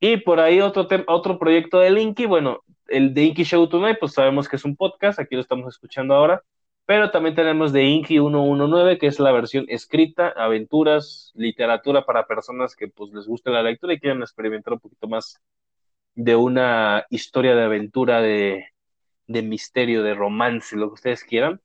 Y 0.00 0.18
por 0.18 0.40
ahí 0.40 0.60
otro, 0.60 0.86
otro 1.08 1.38
proyecto 1.38 1.80
de 1.80 1.90
Linky, 1.90 2.26
bueno, 2.26 2.62
el 2.86 3.12
de 3.14 3.24
Inky 3.24 3.44
Show 3.44 3.68
Tonight, 3.68 3.98
pues 3.98 4.12
sabemos 4.14 4.48
que 4.48 4.56
es 4.56 4.64
un 4.64 4.76
podcast, 4.76 5.18
aquí 5.18 5.34
lo 5.34 5.40
estamos 5.42 5.74
escuchando 5.74 6.14
ahora, 6.14 6.42
pero 6.88 7.10
también 7.10 7.34
tenemos 7.34 7.74
de 7.74 7.84
Inky 7.84 8.14
119, 8.14 8.96
que 8.96 9.08
es 9.08 9.20
la 9.20 9.30
versión 9.30 9.66
escrita, 9.68 10.30
aventuras, 10.30 11.32
literatura 11.34 12.06
para 12.06 12.26
personas 12.26 12.74
que 12.74 12.88
pues 12.88 13.12
les 13.12 13.26
guste 13.26 13.50
la 13.50 13.62
lectura 13.62 13.92
y 13.92 14.00
quieran 14.00 14.22
experimentar 14.22 14.72
un 14.72 14.80
poquito 14.80 15.06
más 15.06 15.38
de 16.14 16.34
una 16.34 17.04
historia 17.10 17.54
de 17.54 17.64
aventura, 17.64 18.22
de, 18.22 18.68
de 19.26 19.42
misterio, 19.42 20.02
de 20.02 20.14
romance, 20.14 20.76
lo 20.76 20.88
que 20.88 20.94
ustedes 20.94 21.24
quieran. 21.24 21.60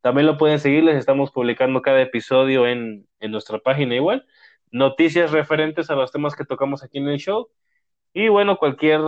También 0.00 0.28
lo 0.28 0.38
pueden 0.38 0.60
seguir, 0.60 0.84
les 0.84 0.96
estamos 0.96 1.32
publicando 1.32 1.82
cada 1.82 2.00
episodio 2.00 2.68
en, 2.68 3.08
nuestra 3.20 3.58
página 3.58 3.96
igual. 3.96 4.26
Noticias 4.70 5.32
referentes 5.32 5.90
a 5.90 5.96
los 5.96 6.12
temas 6.12 6.36
que 6.36 6.44
tocamos 6.44 6.84
aquí 6.84 6.98
en 6.98 7.08
el 7.08 7.18
show. 7.18 7.48
Y 8.12 8.28
bueno, 8.28 8.58
cualquier 8.58 9.00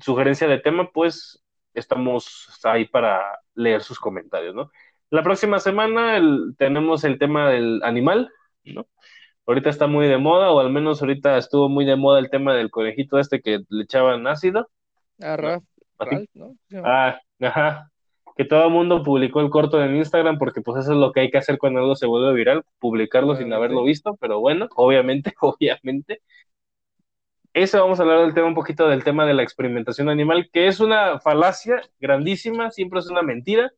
sugerencia 0.00 0.48
de 0.48 0.58
tema, 0.58 0.90
pues 0.90 1.43
estamos 1.74 2.48
ahí 2.64 2.86
para 2.86 3.22
leer 3.54 3.82
sus 3.82 3.98
comentarios, 3.98 4.54
¿no? 4.54 4.70
La 5.10 5.22
próxima 5.22 5.58
semana 5.58 6.20
tenemos 6.56 7.04
el 7.04 7.18
tema 7.18 7.50
del 7.50 7.82
animal, 7.82 8.30
¿no? 8.64 8.86
Ahorita 9.46 9.68
está 9.68 9.86
muy 9.86 10.08
de 10.08 10.18
moda, 10.18 10.50
o 10.50 10.60
al 10.60 10.70
menos 10.70 11.02
ahorita 11.02 11.36
estuvo 11.36 11.68
muy 11.68 11.84
de 11.84 11.96
moda 11.96 12.18
el 12.18 12.30
tema 12.30 12.54
del 12.54 12.70
conejito 12.70 13.18
este 13.18 13.40
que 13.40 13.60
le 13.68 13.84
echaban 13.84 14.26
ácido. 14.26 14.70
Ah, 15.20 15.36
Ralph, 15.36 15.64
¿no? 16.34 16.56
Ah, 16.82 17.20
ajá 17.40 17.90
que 18.36 18.44
todo 18.44 18.64
el 18.64 18.70
mundo 18.70 19.02
publicó 19.02 19.40
el 19.40 19.50
corto 19.50 19.82
en 19.82 19.96
Instagram 19.96 20.38
porque 20.38 20.60
pues 20.60 20.82
eso 20.82 20.92
es 20.92 20.98
lo 20.98 21.12
que 21.12 21.20
hay 21.20 21.30
que 21.30 21.38
hacer 21.38 21.58
cuando 21.58 21.80
algo 21.80 21.94
se 21.94 22.06
vuelve 22.06 22.34
viral, 22.34 22.64
publicarlo 22.78 23.36
sin 23.36 23.52
haberlo 23.52 23.84
visto, 23.84 24.16
pero 24.20 24.40
bueno, 24.40 24.68
obviamente, 24.76 25.34
obviamente. 25.40 26.22
Eso 27.54 27.80
vamos 27.80 28.00
a 28.00 28.02
hablar 28.02 28.20
del 28.22 28.34
tema 28.34 28.48
un 28.48 28.54
poquito 28.54 28.88
del 28.88 29.04
tema 29.04 29.24
de 29.26 29.32
la 29.32 29.44
experimentación 29.44 30.08
animal, 30.08 30.50
que 30.52 30.66
es 30.66 30.80
una 30.80 31.20
falacia 31.20 31.80
grandísima, 32.00 32.72
siempre 32.72 32.98
es 32.98 33.06
una 33.08 33.22
mentira. 33.22 33.72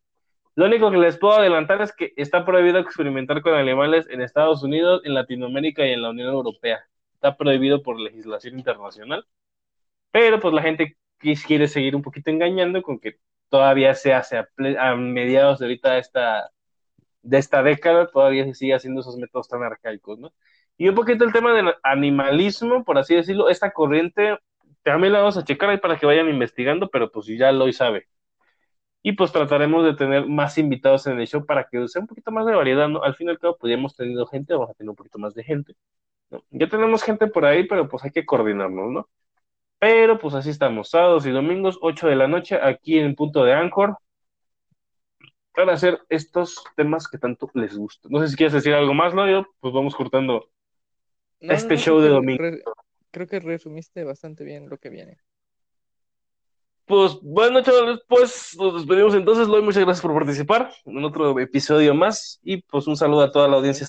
Lo 0.55 0.65
único 0.65 0.91
que 0.91 0.97
les 0.97 1.19
puedo 1.19 1.35
adelantar 1.35 1.83
es 1.83 1.93
que 1.93 2.15
está 2.17 2.47
prohibido 2.47 2.79
experimentar 2.79 3.43
con 3.43 3.53
animales 3.55 4.07
en 4.09 4.23
Estados 4.23 4.63
Unidos, 4.63 5.03
en 5.05 5.13
Latinoamérica 5.13 5.87
y 5.87 5.93
en 5.93 6.01
la 6.03 6.11
Unión 6.11 6.31
Europea. 6.33 6.87
Está 7.15 7.37
prohibido 7.37 7.83
por 7.83 8.01
legislación 8.01 8.59
internacional. 8.59 9.27
Pero 10.11 10.41
pues 10.41 10.55
la 10.55 10.63
gente 10.63 10.97
quiere 11.19 11.69
seguir 11.69 11.97
un 11.97 12.03
poquito 12.03 12.31
engañando 12.31 12.83
con 12.83 12.99
que 12.99 13.19
todavía 13.51 13.95
se 13.95 14.15
hace 14.15 14.39
a, 14.39 14.97
mediados 14.97 15.59
de 15.59 15.67
ahorita 15.67 15.99
esta, 15.99 16.51
de 17.23 17.39
esta 17.39 17.63
década, 17.63 18.07
todavía 18.09 18.45
se 18.47 18.55
sigue 18.55 18.75
haciendo 18.75 19.03
esos 19.03 19.17
métodos 19.19 19.49
tan 19.49 19.63
arcaicos, 19.63 20.19
¿no? 20.19 20.33
Y 20.79 20.89
un 20.89 20.95
poquito 20.95 21.25
el 21.25 21.33
tema 21.33 21.53
del 21.55 21.75
animalismo, 21.83 22.85
por 22.85 22.99
así 22.99 23.15
decirlo, 23.15 23.49
esta 23.49 23.73
corriente, 23.73 24.39
también 24.83 25.13
la 25.13 25.21
vamos 25.21 25.37
a 25.39 25.45
checar 25.45 25.71
ahí 25.71 25.79
para 25.79 25.99
que 25.99 26.07
vayan 26.07 26.29
investigando, 26.29 26.89
pero 26.91 27.11
pues 27.11 27.27
ya 27.27 27.51
lo 27.53 27.71
sabe. 27.73 28.07
Y 29.03 29.13
pues 29.13 29.33
trataremos 29.33 29.85
de 29.85 29.95
tener 29.95 30.27
más 30.27 30.59
invitados 30.59 31.07
en 31.07 31.21
el 31.21 31.27
show 31.29 31.47
para 31.47 31.69
que 31.69 31.87
sea 31.89 32.03
un 32.03 32.09
poquito 32.09 32.31
más 32.33 32.47
de 32.47 32.55
variedad, 32.55 32.89
¿no? 32.89 33.03
Al 33.03 33.15
fin 33.15 33.29
y 33.29 33.31
al 33.31 33.39
cabo, 33.39 33.57
pues 33.59 33.71
ya 33.71 33.77
hemos 33.79 33.97
tenido 33.97 34.27
gente, 34.27 34.55
vamos 34.55 34.71
a 34.71 34.75
tener 34.75 34.91
un 34.91 34.97
poquito 34.97 35.19
más 35.19 35.35
de 35.35 35.45
gente. 35.45 35.75
Ya 36.51 36.69
tenemos 36.69 37.03
gente 37.03 37.27
por 37.29 37.45
ahí, 37.45 37.67
pero 37.67 37.89
pues 37.89 38.05
hay 38.05 38.11
que 38.11 38.27
coordinarnos, 38.27 38.91
¿no? 38.91 39.09
Pero 39.79 40.19
pues 40.19 40.35
así 40.35 40.51
estamos, 40.51 40.91
sábados 40.91 41.27
y 41.27 41.31
domingos, 41.31 41.79
8 41.83 42.09
de 42.09 42.17
la 42.17 42.29
noche, 42.29 42.59
aquí 42.63 42.99
en 42.99 43.15
punto 43.15 43.45
de 43.45 43.55
Anchor, 43.55 43.97
para 45.55 45.73
hacer 45.73 46.01
estos 46.09 46.63
temas 46.77 47.09
que 47.09 47.19
tanto 47.19 47.51
les 47.55 47.77
gustan. 47.77 48.13
No 48.13 48.21
sé 48.21 48.29
si 48.29 48.37
quieres 48.37 48.53
decir 48.53 48.75
algo 48.75 48.95
más, 48.95 49.15
¿no? 49.15 49.29
Yo, 49.29 49.47
pues 49.61 49.73
vamos 49.75 49.95
cortando 49.95 50.51
este 51.41 51.77
show 51.77 52.01
de 52.01 52.09
domingo. 52.09 52.43
creo 53.11 53.27
que 53.27 53.41
resumiste 53.41 54.05
bastante 54.05 54.45
bien 54.45 54.69
lo 54.69 54.79
que 54.79 54.91
viene. 54.91 55.19
Pues 56.87 57.19
bueno, 57.21 57.63
chavales, 57.63 57.99
pues 58.07 58.57
nos 58.57 58.75
despedimos 58.75 59.15
entonces. 59.15 59.49
Loy, 59.49 59.61
muchas 59.61 59.85
gracias 59.85 60.03
por 60.03 60.15
participar 60.15 60.73
en 60.85 61.05
otro 61.05 61.39
episodio 61.41 61.95
más. 61.95 62.39
Y 62.45 62.63
pues 62.63 62.87
un 62.87 62.97
saludo 62.97 63.23
a 63.23 63.33
toda 63.33 63.49
la 63.49 63.57
audiencia 63.57 63.89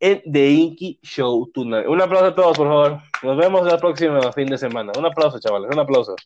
en 0.00 0.22
The 0.30 0.48
Inky 0.48 0.98
Show 1.02 1.50
Tonight. 1.52 1.86
Un 1.86 2.00
aplauso 2.00 2.26
a 2.26 2.34
todos, 2.34 2.56
por 2.56 2.66
favor. 2.66 3.00
Nos 3.22 3.36
vemos 3.36 3.66
la 3.66 3.78
próxima 3.78 4.32
fin 4.32 4.48
de 4.48 4.56
semana. 4.56 4.92
Un 4.98 5.04
aplauso, 5.04 5.38
chavales, 5.38 5.70
un 5.70 5.78
aplauso. 5.78 6.16